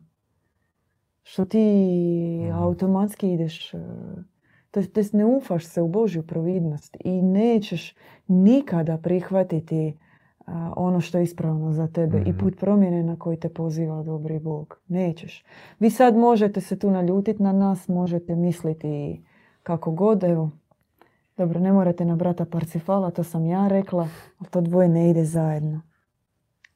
Što 1.23 1.45
ti 1.45 1.59
Mhm. 2.43 2.51
automatski 2.53 3.31
ideš, 3.31 3.73
e, 3.73 3.77
to 4.71 4.79
jest- 4.81 5.13
ne 5.13 5.25
ufaš 5.25 5.65
se 5.65 5.81
u 5.81 5.87
Božju 5.87 6.23
providnost 6.23 6.97
i 6.99 7.21
nećeš 7.21 7.95
nikada 8.27 8.97
prihvatiti 8.97 9.97
ono 10.75 10.99
što 10.99 11.17
je 11.17 11.23
ispravno 11.23 11.71
za 11.71 11.87
tebe 11.87 12.17
i 12.17 12.29
Mhm. 12.29 12.39
put 12.39 12.59
promjene 12.59 13.03
na 13.03 13.15
koji 13.15 13.37
te 13.37 13.49
poziva 13.49 14.03
dobri 14.03 14.39
Bog. 14.39 14.79
Nećeš. 14.87 15.45
Vi 15.79 15.89
sad 15.89 16.15
možete 16.17 16.61
se 16.61 16.79
tu 16.79 16.91
naljutiti 16.91 17.43
na 17.43 17.51
nas, 17.51 17.87
možete 17.87 18.35
misliti 18.35 19.21
kako 19.63 19.91
god, 19.91 20.23
evo. 20.23 20.49
Dobro, 21.37 21.59
ne 21.59 21.71
morate 21.71 22.05
na 22.05 22.15
brata 22.15 22.45
Parcifala, 22.45 23.11
to 23.11 23.23
sam 23.23 23.45
ja 23.45 23.67
rekla, 23.67 24.07
ali 24.39 24.49
to 24.49 24.61
dvoje 24.61 24.89
ne 24.89 25.09
ide 25.09 25.23
zajedno. 25.25 25.81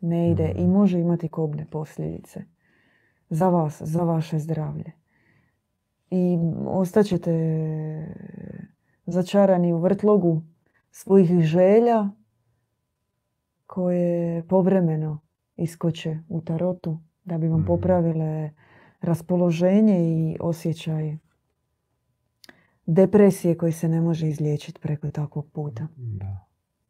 Ne 0.02 0.32
ide 0.32 0.52
i 0.52 0.64
Mhm. 0.64 0.72
može 0.72 1.00
imati 1.00 1.28
kobne 1.28 1.66
posljedice. 1.66 2.44
Za 3.30 3.50
vas, 3.50 3.82
za 3.82 4.04
vaše 4.04 4.40
zdravlje. 4.40 4.92
I 6.10 6.38
ostaćete 6.68 7.32
začarani 9.06 9.74
u 9.74 9.78
vrtlogu 9.78 10.42
svojih 10.92 11.32
želja 11.40 12.10
koje 13.72 14.44
povremeno 14.48 15.20
iskoče 15.56 16.18
u 16.30 16.42
tarotu 16.42 17.00
da 17.24 17.38
bi 17.38 17.48
vam 17.48 17.60
Mhm. 17.60 17.68
popravile 17.68 18.52
raspoloženje 19.02 19.98
i 20.02 20.38
osjećaj 20.40 21.18
depresije 22.86 23.58
koji 23.58 23.72
se 23.72 23.88
ne 23.88 24.02
može 24.02 24.28
izliječiti 24.28 24.80
preko 24.82 25.12
takvog 25.12 25.48
puta. 25.52 25.88
Da. 25.96 26.46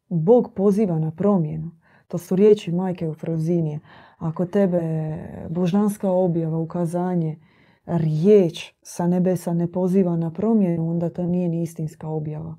Bog 0.10 0.52
poziva 0.56 1.00
na 1.00 1.12
promjenu. 1.12 1.72
To 2.08 2.18
su 2.18 2.36
riječi 2.36 2.72
majke 2.72 3.10
u 3.10 3.14
Frozinije. 3.14 3.80
Ako 4.18 4.46
tebe 4.46 4.82
božanska 5.50 6.12
objava, 6.12 6.58
ukazanje, 6.58 7.40
riječ 7.86 8.74
sa 8.82 9.08
nebesa 9.08 9.54
ne 9.54 9.72
poziva 9.72 10.18
na 10.18 10.32
promjenu, 10.34 10.90
onda 10.90 11.10
to 11.10 11.24
nije 11.24 11.50
ni 11.50 11.62
istinska 11.62 12.08
objava. 12.08 12.56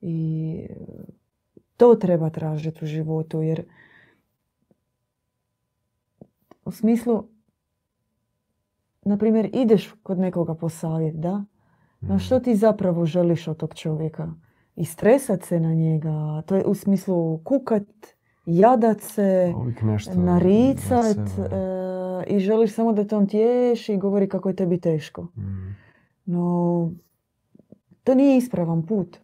I 0.00 0.68
to 1.76 1.94
treba 1.94 2.30
tražiti 2.30 2.84
u 2.84 2.86
životu, 2.86 3.42
jer 3.42 3.64
u 6.64 6.70
smislu, 6.70 7.24
na 9.02 9.16
primjer, 9.16 9.50
ideš 9.52 9.94
kod 10.02 10.18
nekoga 10.18 10.54
po 10.54 10.68
savjet, 10.68 11.14
da? 11.14 11.44
No 12.00 12.18
što 12.18 12.40
ti 12.40 12.56
zapravo 12.56 13.06
želiš 13.06 13.48
od 13.48 13.56
tog 13.56 13.74
čovjeka? 13.74 14.32
I 14.76 14.84
stresat 14.84 15.42
se 15.42 15.60
na 15.60 15.74
njega, 15.74 16.42
to 16.46 16.56
je 16.56 16.64
u 16.64 16.74
smislu 16.74 17.38
kukat, 17.38 17.82
jadat 18.46 19.00
se, 19.00 19.52
nešto 19.82 20.14
naricat 20.14 21.28
sebe. 21.34 21.56
e, 21.56 22.24
i 22.26 22.38
želiš 22.38 22.74
samo 22.74 22.92
da 22.92 23.04
te 23.04 23.16
on 23.16 23.26
tješi 23.26 23.94
i 23.94 23.98
govori 23.98 24.28
kako 24.28 24.48
je 24.48 24.56
tebi 24.56 24.80
teško. 24.80 25.22
Mm. 25.22 25.76
No, 26.24 26.92
to 28.04 28.14
nije 28.14 28.36
ispravan 28.36 28.86
put. 28.86 29.23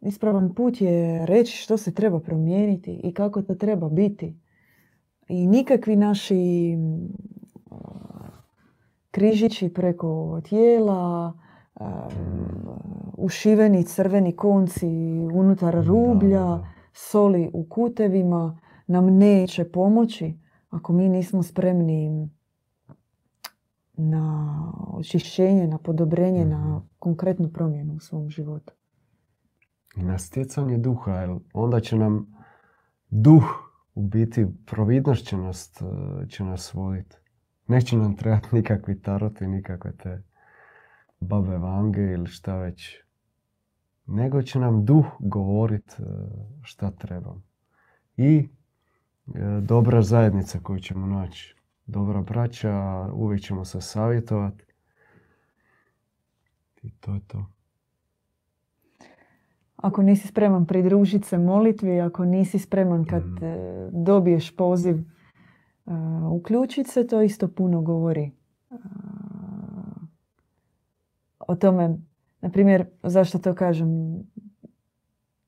Ispravan 0.00 0.54
put 0.54 0.80
je 0.80 1.26
reći 1.26 1.56
što 1.56 1.76
se 1.76 1.94
treba 1.94 2.20
promijeniti 2.20 3.00
i 3.04 3.14
kako 3.14 3.42
to 3.42 3.54
treba 3.54 3.88
biti. 3.88 4.36
I 5.28 5.46
nikakvi 5.46 5.96
naši 5.96 6.76
mm, 6.76 7.08
križići 9.10 9.68
preko 9.74 10.40
tijela, 10.48 11.32
um, 11.80 11.86
ušiveni 13.16 13.84
crveni 13.84 14.36
konci 14.36 14.86
unutar 15.34 15.84
rublja, 15.84 16.58
soli 16.92 17.50
u 17.52 17.64
kutevima 17.64 18.58
nam 18.86 19.06
neće 19.16 19.64
pomoći 19.64 20.34
ako 20.70 20.92
mi 20.92 21.08
nismo 21.08 21.42
spremni 21.42 22.28
na 23.96 24.56
očišćenje, 24.92 25.66
na 25.66 25.78
podobrenje, 25.78 26.44
na 26.44 26.76
Mhm. 26.76 26.86
konkretnu 26.98 27.48
promjenu 27.52 27.94
u 27.94 28.00
svom 28.00 28.30
životu. 28.30 28.72
Na 29.96 30.18
stjecanje 30.18 30.78
duha, 30.78 31.12
jer 31.12 31.30
onda 31.52 31.80
će 31.80 31.96
nam 31.96 32.26
duh 33.10 33.44
u 33.94 34.02
biti, 34.02 34.46
providnost 34.66 35.26
će 35.26 35.36
nas, 35.36 35.82
eh, 35.82 36.28
će 36.28 36.44
nas 36.44 36.74
voditi. 36.74 37.16
Neće 37.66 37.96
nam 37.96 38.16
trebati 38.16 38.48
nikakvi 38.52 39.02
taroti, 39.02 39.46
nikakve 39.46 39.92
te 39.96 40.22
babe 41.20 41.58
vange 41.58 42.02
ili 42.02 42.26
šta 42.26 42.56
već. 42.56 42.96
Nego 44.06 44.42
će 44.42 44.58
nam 44.58 44.84
duh 44.84 45.06
govorit 45.18 45.96
eh, 45.98 46.02
šta 46.62 46.90
treba. 46.90 47.34
I 48.16 48.48
eh, 49.34 49.60
dobra 49.62 50.02
zajednica 50.02 50.58
koju 50.62 50.78
ćemo 50.78 51.06
naći. 51.06 51.56
Dobra 51.86 52.22
braća, 52.22 53.06
uvijek 53.12 53.42
ćemo 53.42 53.64
se 53.64 53.80
savjetovati. 53.80 54.64
I 56.82 56.90
to 56.90 57.14
je 57.14 57.20
to. 57.26 57.46
Ako 59.82 60.02
nisi 60.02 60.28
spreman 60.28 60.66
pridružiti 60.66 61.28
se 61.28 61.38
molitvi, 61.38 62.00
ako 62.00 62.24
nisi 62.24 62.58
spreman 62.58 63.04
kad 63.04 63.22
Mhm. 63.22 63.44
e, 63.44 63.88
dobiješ 63.92 64.56
poziv 64.56 64.96
e, 64.96 65.02
uključiti 66.30 66.90
se, 66.90 67.06
to 67.06 67.22
isto 67.22 67.48
puno 67.48 67.80
govori. 67.80 68.22
E, 68.70 68.74
o 71.38 71.54
tome, 71.54 71.98
na 72.40 72.50
primjer, 72.50 72.86
zašto 73.02 73.38
to 73.38 73.54
kažem, 73.54 73.88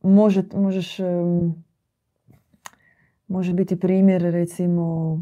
može, 0.03 0.45
možeš, 0.55 0.99
može 3.29 3.53
biti 3.53 3.81
primjer 3.81 4.23
recimo 4.23 5.19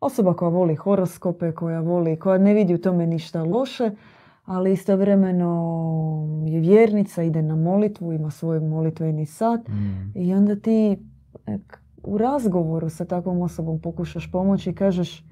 osoba 0.00 0.34
koja 0.34 0.48
voli 0.48 0.74
horoskope, 0.74 1.52
koja 1.52 1.80
voli, 1.80 2.18
koja 2.18 2.38
ne 2.38 2.54
vidi 2.54 2.74
u 2.74 2.80
tome 2.80 3.06
ništa 3.06 3.42
loše, 3.42 3.90
ali 4.44 4.72
istovremeno 4.72 5.50
je 6.44 6.60
vjernica, 6.60 7.22
ide 7.22 7.42
na 7.42 7.56
molitvu, 7.56 8.12
ima 8.12 8.30
svoj 8.30 8.60
molitveni 8.60 9.26
sat 9.26 9.68
Mm. 9.68 10.12
i 10.14 10.34
onda 10.34 10.56
ti 10.56 10.98
u 11.98 12.18
razgovoru 12.18 12.90
sa 12.90 13.04
takvom 13.04 13.42
osobom 13.42 13.80
pokušaš 13.80 14.32
pomoći 14.32 14.70
i 14.70 14.74
kažeš 14.74 15.24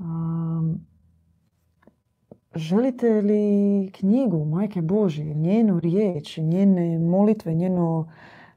um, 0.00 0.80
želite 2.54 3.10
li 3.12 3.42
knjigu 3.90 4.44
Majke 4.46 4.82
Božje, 4.82 5.24
njenu 5.26 5.80
riječ, 5.80 6.36
njene 6.38 6.98
molitve, 7.00 7.54
njeno 7.54 8.08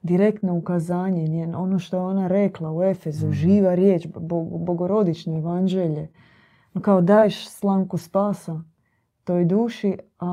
direktno 0.03 0.55
ukazanje, 0.55 1.23
njen, 1.23 1.55
ono 1.55 1.79
što 1.79 1.97
je 1.97 2.03
ona 2.03 2.27
rekla 2.27 2.71
u 2.71 2.83
Efezu, 2.83 3.25
Mhm. 3.25 3.33
živa 3.33 3.75
riječ, 3.75 4.07
bo- 4.09 4.57
bogorodično 4.57 5.37
evanđelje. 5.37 6.07
Kao 6.81 7.01
daješ 7.01 7.49
slamku 7.49 7.97
spasa 7.97 8.61
toj 9.25 9.45
duši, 9.45 9.97
a 10.19 10.27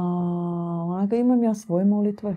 ona 0.87 1.07
ga 1.07 1.17
imam 1.17 1.43
ja 1.43 1.55
svoje 1.55 1.85
molitve. 1.85 2.37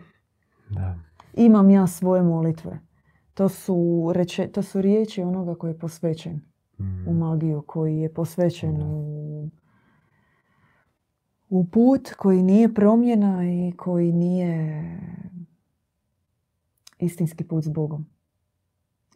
Da. 0.69 0.95
Imam 1.33 1.69
ja 1.69 1.87
svoje 1.87 2.23
molitve. 2.23 2.79
To 3.33 3.49
su, 3.49 3.75
reče, 4.13 4.47
to 4.47 4.61
su 4.61 4.81
riječi 4.81 5.21
onoga 5.21 5.55
koji 5.55 5.71
je 5.71 5.79
posvećen 5.79 6.41
Mm. 6.79 7.07
u 7.07 7.13
magiju, 7.13 7.63
koji 7.67 7.97
je 7.97 8.13
posvećen 8.13 8.77
Da. 8.77 8.85
u, 8.85 9.49
u 11.49 11.65
put 11.65 12.13
koji 12.13 12.43
nije 12.43 12.73
promjena 12.73 13.43
i 13.45 13.73
koji 13.77 14.11
nije 14.11 14.83
istinski 16.99 17.43
put 17.43 17.63
s 17.63 17.69
Bogom. 17.69 18.05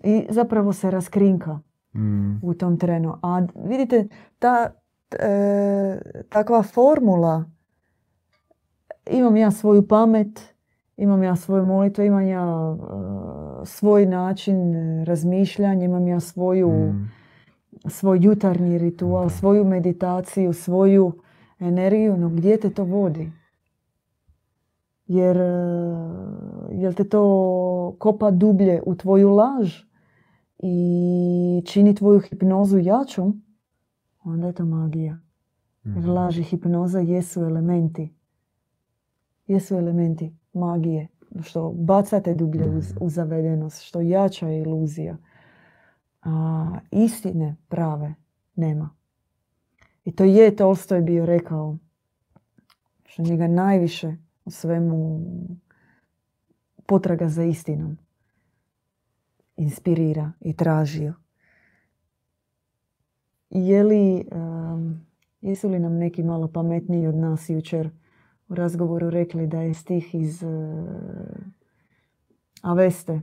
I 0.04 0.26
zapravo 0.30 0.74
se 0.74 0.92
raskrinka 0.92 1.60
Mm. 1.96 2.40
u 2.44 2.54
tom 2.54 2.78
trenu. 2.78 3.18
A 3.22 3.42
vidite, 3.66 4.08
ta 4.40 4.74
e, 5.20 5.99
takva 6.30 6.64
formula, 6.64 7.45
imam 9.12 9.38
ja 9.38 9.51
svoju 9.51 9.88
pamet, 9.88 10.53
imam 10.97 11.24
ja 11.24 11.36
svoju 11.36 11.66
molitvu, 11.66 12.03
imam 12.03 12.28
ja 12.28 12.76
e, 13.62 13.66
svoj 13.66 14.05
način 14.05 14.74
razmišljanja, 15.05 15.86
imam 15.86 16.07
ja 16.07 16.20
svoju, 16.20 16.70
Mm. 16.70 17.12
svoj 17.89 18.20
jutarnji 18.22 18.78
ritual, 18.78 19.24
Da. 19.24 19.30
svoju 19.30 19.66
meditaciju, 19.66 20.53
svoju 20.53 21.12
energiju, 21.60 22.18
no 22.18 22.30
gdje 22.30 22.60
te 22.60 22.70
to 22.70 22.84
vodi? 22.84 23.32
Jer 25.05 25.38
e, 25.38 25.51
jel 26.72 26.93
te 26.93 27.10
to 27.10 27.95
kopa 27.99 28.32
dublje 28.32 28.82
u 28.86 28.95
tvoju 28.95 29.30
laž 29.30 29.84
i 30.60 31.64
čini 31.66 31.95
tvoju 31.95 32.20
hipnozu 32.20 32.78
jačom, 32.78 33.41
onda 34.30 34.47
je 34.47 34.53
to 34.53 34.65
magija. 34.65 35.19
Jer 35.84 35.97
Mhm. 35.97 36.09
laž 36.09 36.39
i 36.39 36.43
hipnoza 36.43 36.99
jesu 36.99 37.41
elementi. 37.41 38.13
Jesu 39.47 39.75
elementi 39.75 40.34
magije. 40.53 41.07
Što 41.41 41.71
bacate 41.71 42.34
dublje 42.36 42.69
u, 42.69 42.82
u 43.01 43.09
zavedenost, 43.09 43.82
što 43.82 44.01
jača 44.01 44.47
je 44.47 44.61
iluzija. 44.61 45.17
A 46.21 46.71
istine 46.91 47.55
prave 47.67 48.15
nema. 48.55 48.89
I 50.05 50.11
to 50.11 50.23
je 50.23 50.55
Tolstoj 50.55 51.01
bio 51.01 51.25
rekao, 51.25 51.77
što 53.05 53.23
njega 53.23 53.47
najviše 53.47 54.15
u 54.45 54.51
svemu 54.51 55.21
potraga 56.86 57.30
za 57.30 57.43
istinom 57.43 57.97
inspirira 59.57 60.32
i 60.41 60.53
tražio. 60.53 61.13
Je 63.50 63.84
li, 63.84 64.28
em, 64.32 65.08
jesu 65.41 65.70
li 65.70 65.80
nam 65.80 65.93
neki 65.97 66.24
malo 66.24 66.47
pametniji 66.47 67.08
od 67.08 67.16
nas 67.16 67.50
jučer 67.50 67.89
u 68.47 68.56
razgovoru 68.56 69.10
rekli 69.10 69.47
da 69.47 69.62
je 69.62 69.74
stih 69.74 70.16
iz 70.16 70.43
eh, 70.43 70.47
Aveste 72.62 73.22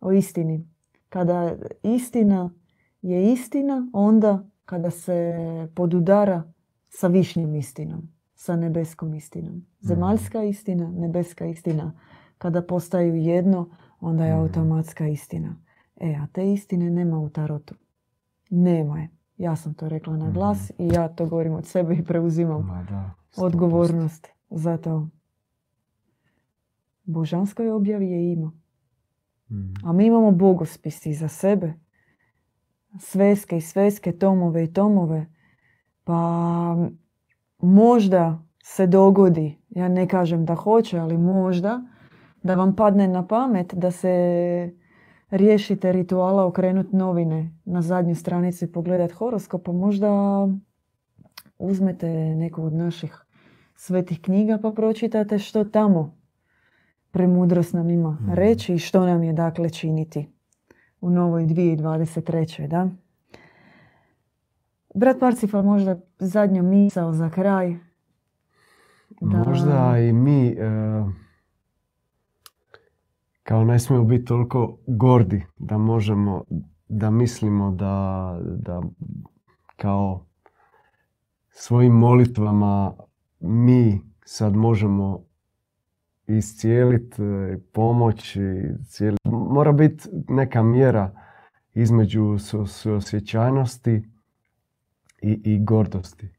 o 0.00 0.12
istini. 0.12 0.68
Kada 1.08 1.56
istina 1.82 2.50
je 3.02 3.32
istina, 3.32 3.90
onda 3.92 4.44
kada 4.64 4.90
se 4.90 5.34
podudara 5.74 6.42
sa 6.88 7.06
višnjom 7.06 7.54
istinom, 7.54 8.02
sa 8.34 8.56
nebeskom 8.56 9.14
istinom. 9.14 9.66
Zemaljska 9.80 10.42
istina, 10.44 10.90
nebeska 10.90 11.46
istina. 11.46 11.92
Kada 12.38 12.62
postaju 12.62 13.14
jedno, 13.14 13.70
onda 14.00 14.24
je 14.26 14.32
Mhm. 14.32 14.40
automatska 14.42 15.06
istina. 15.08 15.56
E, 15.96 16.14
a 16.14 16.26
te 16.32 16.52
istine 16.52 16.90
nema 16.90 17.18
u 17.18 17.28
tarotu. 17.28 17.74
Nema 18.50 18.98
je. 18.98 19.08
Ja 19.36 19.56
sam 19.56 19.74
to 19.74 19.88
rekla 19.88 20.16
na 20.16 20.30
glas 20.30 20.70
i 20.78 20.88
ja 20.88 21.08
to 21.08 21.26
govorim 21.26 21.54
od 21.54 21.66
sebe 21.66 21.94
i 21.94 22.04
preuzimam 22.04 22.66
Ma 22.66 22.86
da, 22.88 23.14
100%. 23.36 23.44
odgovornost 23.44 24.28
za 24.50 24.76
to. 24.76 25.08
Božanskoj 27.04 27.70
objavi 27.70 28.10
je 28.10 28.32
ima. 28.32 28.52
Mm. 29.50 29.74
A 29.84 29.92
mi 29.92 30.06
imamo 30.06 30.30
bogospis 30.30 31.06
iza 31.06 31.28
sebe. 31.28 31.74
Sveske 32.98 33.56
i 33.56 33.60
sveske, 33.60 34.12
tomove 34.12 34.64
i 34.64 34.72
tomove. 34.72 35.26
Pa 36.04 36.76
možda 37.58 38.42
se 38.62 38.86
dogodi, 38.86 39.58
ja 39.70 39.88
ne 39.88 40.08
kažem 40.08 40.44
da 40.44 40.54
hoće, 40.54 40.98
ali 40.98 41.18
možda, 41.18 41.82
da 42.42 42.54
vam 42.54 42.76
padne 42.76 43.08
na 43.08 43.26
pamet 43.26 43.74
da 43.74 43.90
se 43.90 44.74
riješite 45.30 45.92
rituala 45.92 46.46
okrenut 46.46 46.92
novine 46.92 47.52
na 47.64 47.82
zadnju 47.82 48.14
stranici 48.14 48.66
pogledat 48.66 49.12
horoskop, 49.12 49.62
pa 49.64 49.72
možda 49.72 50.08
uzmete 51.58 52.08
neku 52.34 52.64
od 52.64 52.72
naših 52.72 53.22
svetih 53.74 54.20
knjiga 54.20 54.58
pa 54.58 54.70
pročitate 54.72 55.38
što 55.38 55.64
tamo 55.64 56.16
premudrost 57.10 57.74
nam 57.74 57.90
ima 57.90 58.10
Mhm. 58.10 58.32
reći 58.32 58.74
i 58.74 58.78
što 58.78 59.06
nam 59.06 59.22
je 59.22 59.32
dakle 59.32 59.70
činiti 59.70 60.28
u 61.00 61.10
novoj 61.10 61.44
2023. 61.44 62.66
Da? 62.68 62.88
Brat 64.94 65.16
Parcifal 65.20 65.62
možda 65.62 65.96
zadnja 66.18 66.62
misao 66.62 67.12
za 67.12 67.30
kraj. 67.30 67.76
Da- 69.20 69.36
Možda 69.38 69.98
i 70.00 70.12
mi 70.12 70.46
e, 70.48 70.54
kao 73.48 73.64
ne 73.64 73.78
smijemo 73.78 74.04
biti 74.04 74.24
toliko 74.24 74.78
gordi 74.86 75.42
da 75.58 75.78
možemo, 75.78 76.44
da 76.88 77.10
mislimo 77.10 77.70
da, 77.70 78.38
da 78.42 78.82
kao 79.76 80.26
svojim 81.50 81.92
molitvama 81.92 82.94
mi 83.40 84.00
sad 84.24 84.56
možemo 84.56 85.24
iscijeliti, 86.26 87.22
pomoći, 87.72 88.40
cijeliti. 88.88 89.28
Mora 89.28 89.72
biti 89.72 90.08
neka 90.28 90.62
mjera 90.62 91.10
između 91.74 92.38
su- 92.38 92.66
suosjećajnosti 92.66 94.02
i, 95.22 95.40
i 95.44 95.64
gordosti. 95.64 96.35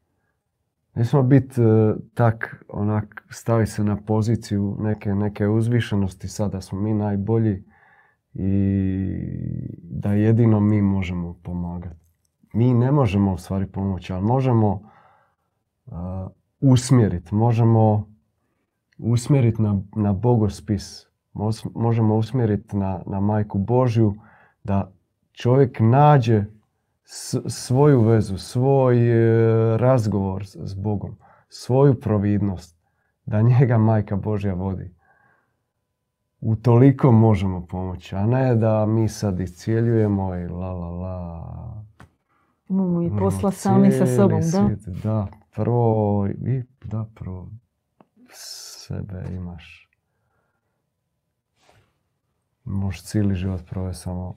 Ne 0.98 1.06
smije 1.06 1.24
biti 1.24 1.62
e, 1.62 1.96
tak, 2.14 2.66
onak, 2.70 3.26
stavi 3.30 3.68
se 3.68 3.84
na 3.84 3.96
poziciju 3.96 4.78
neke, 4.80 5.16
neke 5.16 5.48
uzvišenosti, 5.48 6.28
sada 6.28 6.62
smo 6.62 6.82
mi 6.82 6.94
najbolji 6.94 7.64
i 8.34 8.48
da 9.84 10.14
jedino 10.14 10.60
mi 10.60 10.82
možemo 10.82 11.40
pomagati. 11.44 11.96
Mi 12.54 12.74
ne 12.74 12.92
možemo 12.92 13.34
u 13.34 13.38
stvari 13.38 13.68
pomoći, 13.68 14.14
ali 14.14 14.24
možemo 14.24 14.72
uh, 15.86 15.94
usmjeriti, 16.62 17.36
možemo 17.36 18.08
usmjeriti 18.98 19.62
na, 19.62 19.82
na 19.96 20.14
bogospis, 20.14 21.08
možemo 21.76 22.16
usmjeriti 22.16 22.78
na, 22.78 23.02
na 23.06 23.20
majku 23.20 23.58
Božju, 23.58 24.16
da 24.64 24.92
čovjek 25.32 25.78
nađe 25.80 26.46
svoju 27.48 28.02
vezu, 28.02 28.38
svoj 28.38 28.98
e, 28.98 29.78
razgovor 29.78 30.46
s, 30.46 30.74
Bogom, 30.74 31.18
svoju 31.50 32.00
providnost, 32.00 32.78
da 33.26 33.42
njega 33.42 33.78
majka 33.78 34.16
Božja 34.16 34.54
vodi. 34.54 34.96
U 36.40 36.56
toliko 36.56 37.12
možemo 37.12 37.66
pomoći, 37.66 38.16
a 38.16 38.26
ne 38.26 38.56
da 38.56 38.86
mi 38.86 39.10
sad 39.10 39.40
iscijeljujemo 39.40 40.36
i 40.36 40.48
la 40.48 40.74
la 40.74 40.90
la. 40.90 41.84
Imamo 42.70 43.02
i 43.02 43.12
posla 43.20 43.52
sami 43.52 43.92
sa 43.92 44.06
sobom, 44.08 44.42
da? 44.52 44.70
Da, 45.04 45.28
prvo, 45.56 46.28
i, 46.28 46.64
da, 46.84 47.06
prvo 47.16 47.50
sebe 48.30 49.26
imaš. 49.32 49.90
Možeš 52.64 53.04
cijeli 53.04 53.36
život 53.36 53.62
provesti 53.70 54.04
samo 54.04 54.36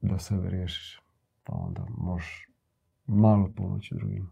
da 0.00 0.18
sebe 0.18 0.50
riješiš. 0.50 1.01
Pa 1.44 1.52
onda 1.54 1.86
možeš 1.96 2.48
malo 3.06 3.50
pomoći 3.56 3.94
drugima. 3.94 4.28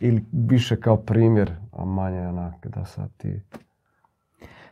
Ili 0.00 0.24
više 0.32 0.80
kao 0.80 0.96
primjer, 0.96 1.52
a 1.72 1.84
manje 1.84 2.20
onak 2.20 2.66
da 2.66 2.84
sad 2.84 3.10
ti... 3.16 3.40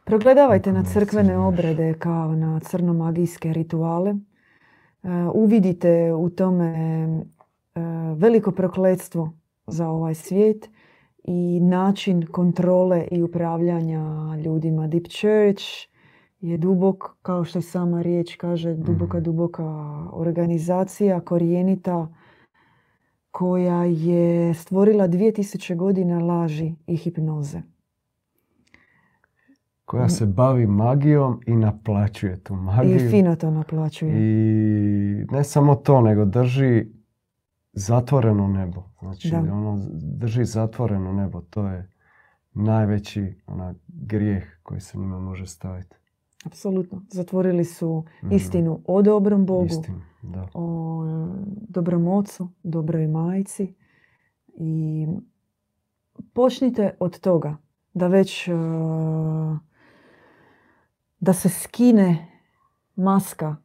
Progledavajte 0.04 0.72
na 0.72 0.84
crkvene 0.84 1.38
obrede 1.38 1.94
kao 1.98 2.34
na 2.34 2.60
crnomagijske 2.60 3.52
rituale. 3.52 4.10
E, 4.10 4.16
Uvidite 5.34 6.12
u 6.12 6.30
tome 6.30 6.66
e, 6.66 7.80
veliko 8.16 8.52
prokletstvo 8.52 9.32
za 9.66 9.88
ovaj 9.88 10.14
svijet 10.14 10.70
i 11.24 11.60
način 11.60 12.26
kontrole 12.26 13.08
i 13.10 13.22
upravljanja 13.22 14.36
ljudima. 14.44 14.86
Deep 14.86 15.04
Church 15.08 15.64
je 16.46 16.58
dubok, 16.58 17.04
kao 17.22 17.44
što 17.44 17.58
i 17.58 17.62
sama 17.62 18.02
riječ 18.02 18.36
kaže, 18.36 18.74
duboka, 18.74 19.18
Mhm. 19.18 19.24
duboka 19.24 19.64
organizacija, 20.12 21.20
korijenita, 21.20 22.08
koja 23.30 23.84
je 23.84 24.54
stvorila 24.54 25.08
2000 25.08 25.74
godina 25.74 26.18
laži 26.20 26.74
i 26.86 26.96
hipnoze. 26.96 27.62
Koja 29.84 30.08
se 30.08 30.26
bavi 30.26 30.66
magijom 30.66 31.40
i 31.46 31.56
naplaćuje 31.56 32.36
tu 32.36 32.54
magiju. 32.54 32.96
I 32.96 33.10
fino 33.10 33.36
to 33.36 33.50
naplaćuje. 33.50 34.12
I 34.16 35.26
ne 35.30 35.44
samo 35.44 35.74
to, 35.74 36.00
nego 36.00 36.24
drži 36.24 36.86
zatvoreno 37.72 38.48
nebo. 38.48 38.82
Znači, 39.00 39.30
Da. 39.30 39.38
ono 39.38 39.78
drži 39.92 40.44
zatvoreno 40.44 41.12
nebo. 41.12 41.40
To 41.40 41.68
je 41.68 41.90
najveći 42.52 43.34
onak, 43.46 43.76
grijeh 43.88 44.44
koji 44.62 44.80
se 44.80 44.98
njima 44.98 45.18
može 45.18 45.46
staviti. 45.46 45.96
Apsolutno. 46.46 47.02
Zatvorili 47.10 47.64
su 47.64 48.04
Mhm. 48.18 48.32
istinu 48.32 48.80
o 48.86 49.02
dobrom 49.02 49.46
Bogu, 49.46 49.66
Istinu, 49.66 50.00
da. 50.22 50.48
o 50.54 51.02
e, 51.04 51.28
dobrom 51.68 52.08
ocu, 52.08 52.48
dobroj 52.62 53.06
majci. 53.08 53.74
I 54.50 55.06
počnite 56.32 56.96
od 57.00 57.20
toga 57.20 57.56
da 57.94 58.06
već 58.08 58.48
e, 58.48 58.52
da 61.20 61.32
se 61.32 61.48
skine 61.48 62.26
maska 62.96 63.56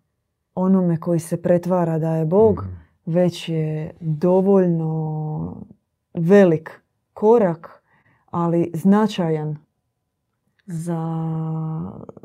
onome 0.55 0.99
koji 0.99 1.19
se 1.19 1.41
pretvara 1.41 1.99
da 1.99 2.15
je 2.15 2.25
Bog, 2.25 2.61
Mhm. 2.61 2.73
već 3.07 3.49
je 3.49 3.91
dovoljno 4.01 5.55
velik 6.13 6.81
korak, 7.13 7.83
ali 8.25 8.71
značajan 8.73 9.57
za, 10.65 11.01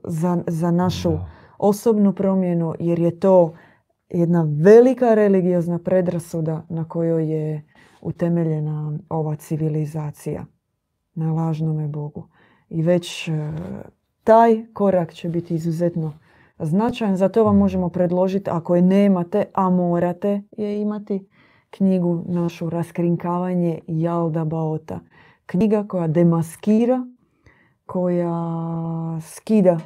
za, 0.04 0.42
za 0.46 0.70
našu 0.70 1.10
Da. 1.10 1.30
osobnu 1.58 2.12
promjenu 2.12 2.74
jer 2.78 2.98
je 2.98 3.20
to 3.20 3.54
jedna 4.08 4.46
velika 4.48 5.14
religiozna 5.14 5.78
predrasuda 5.78 6.66
na 6.68 6.88
kojoj 6.88 7.32
je 7.32 7.62
utemeljena 8.00 8.98
ova 9.08 9.36
civilizacija 9.36 10.44
na 11.14 11.32
lažnome 11.32 11.88
Bogu. 11.88 12.28
I 12.68 12.82
već 12.82 13.28
e, 13.28 13.52
taj 14.24 14.66
korak 14.72 15.12
će 15.12 15.28
biti 15.28 15.54
izuzetno 15.54 16.12
značajan. 16.58 17.16
Zato 17.16 17.44
vam 17.44 17.56
možemo 17.56 17.88
predložiti, 17.88 18.50
ako 18.50 18.76
je 18.76 18.82
nemate, 18.82 19.44
a 19.54 19.70
morate 19.70 20.42
je 20.56 20.80
imati, 20.80 21.28
knjigu 21.70 22.24
našu 22.28 22.70
Raskrinkavanje 22.70 23.80
Jalda 23.86 24.44
Baota. 24.44 25.00
Knjiga 25.46 25.84
koja 25.88 26.06
demaskira, 26.06 27.06
koja 27.86 29.20
skida 29.20 29.78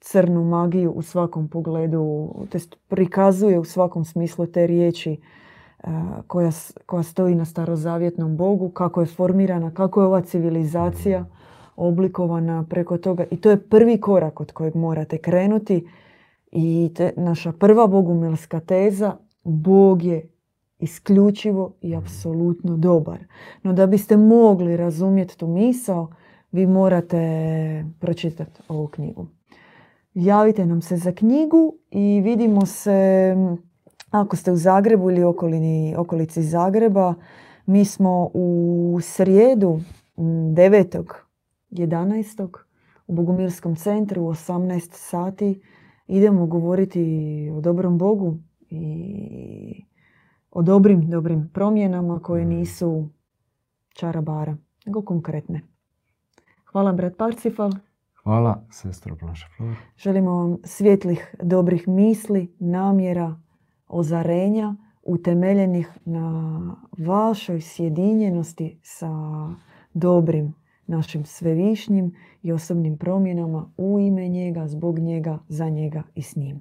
crnu 0.00 0.44
magiju 0.44 0.90
u 0.90 1.02
svakom 1.02 1.48
pogledu, 1.48 2.34
jest 2.52 2.76
prikazuje 2.88 3.58
u 3.58 3.64
svakom 3.64 4.04
smislu 4.04 4.46
te 4.46 4.66
riječi 4.66 5.12
e, 5.12 5.88
koja, 6.26 6.50
koja 6.86 7.02
stoji 7.02 7.34
na 7.34 7.44
starozavjetnom 7.44 8.36
Bogu, 8.36 8.68
kako 8.68 9.00
je 9.00 9.06
formirana, 9.06 9.70
kako 9.70 10.00
je 10.00 10.06
ova 10.06 10.20
civilizacija 10.20 11.24
oblikovana 11.76 12.64
preko 12.70 12.98
toga. 12.98 13.24
I 13.30 13.36
to 13.36 13.50
je 13.50 13.68
prvi 13.68 14.00
korak 14.00 14.40
od 14.40 14.52
kojeg 14.52 14.74
morate 14.74 15.18
krenuti. 15.18 15.88
I 16.52 16.92
te, 16.96 17.12
naša 17.16 17.52
prva 17.52 17.86
bogumilska 17.86 18.60
teza, 18.60 19.16
Bog 19.44 20.02
je 20.02 20.28
isključivo 20.78 21.72
i 21.80 21.96
apsolutno 21.96 22.76
dobar. 22.76 23.18
No 23.62 23.72
da 23.72 23.86
biste 23.86 24.16
mogli 24.16 24.76
razumjeti 24.76 25.38
tu 25.38 25.46
misao, 25.46 26.08
vi 26.54 26.66
morate 26.66 27.18
pročitati 28.00 28.60
ovu 28.68 28.86
knjigu. 28.86 29.26
Javite 30.14 30.66
nam 30.66 30.82
se 30.82 30.96
za 30.96 31.12
knjigu 31.12 31.74
i 31.90 32.20
vidimo 32.24 32.66
se 32.66 33.34
ako 34.10 34.36
ste 34.36 34.52
u 34.52 34.56
Zagrebu 34.56 35.10
ili 35.10 35.22
okolini, 35.22 35.94
okolici 35.98 36.42
Zagreba. 36.42 37.14
Mi 37.66 37.84
smo 37.84 38.30
u 38.34 38.98
srijedu 39.02 39.80
9.11. 40.16 42.48
u 43.06 43.14
Bogumirskom 43.14 43.76
centru 43.76 44.22
u 44.22 44.28
18 44.28 44.88
sati. 44.92 45.60
Idemo 46.06 46.46
govoriti 46.46 47.00
o 47.56 47.60
dobrom 47.60 47.98
Bogu 47.98 48.38
i 48.70 49.84
o 50.50 50.62
dobrim, 50.62 51.10
dobrim 51.10 51.50
promjenama 51.54 52.20
koje 52.20 52.44
nisu 52.44 53.08
čarabara, 53.94 54.56
nego 54.86 55.02
konkretne. 55.02 55.73
Hvala 56.74 56.92
brat 56.92 57.16
Parcifal. 57.16 57.70
Hvala, 58.22 58.66
sestro 58.70 59.16
Blanša 59.16 59.46
Flor. 59.56 59.76
Želimo 59.96 60.30
vam 60.30 60.56
svjetlih, 60.64 61.34
dobrih 61.42 61.88
misli, 61.88 62.56
namjera, 62.58 63.36
ozarenja 63.86 64.74
utemeljenih 65.02 65.98
na 66.04 66.76
vašoj 66.98 67.60
sjedinjenosti 67.60 68.80
sa 68.82 69.08
dobrim 69.92 70.54
našim 70.86 71.24
svevišnjim 71.24 72.14
i 72.42 72.52
osobnim 72.52 72.98
promjenama 72.98 73.72
u 73.76 74.00
ime 74.00 74.28
njega, 74.28 74.68
zbog 74.68 74.98
njega, 74.98 75.38
za 75.48 75.68
njega 75.68 76.02
i 76.14 76.22
s 76.22 76.36
njim. 76.36 76.60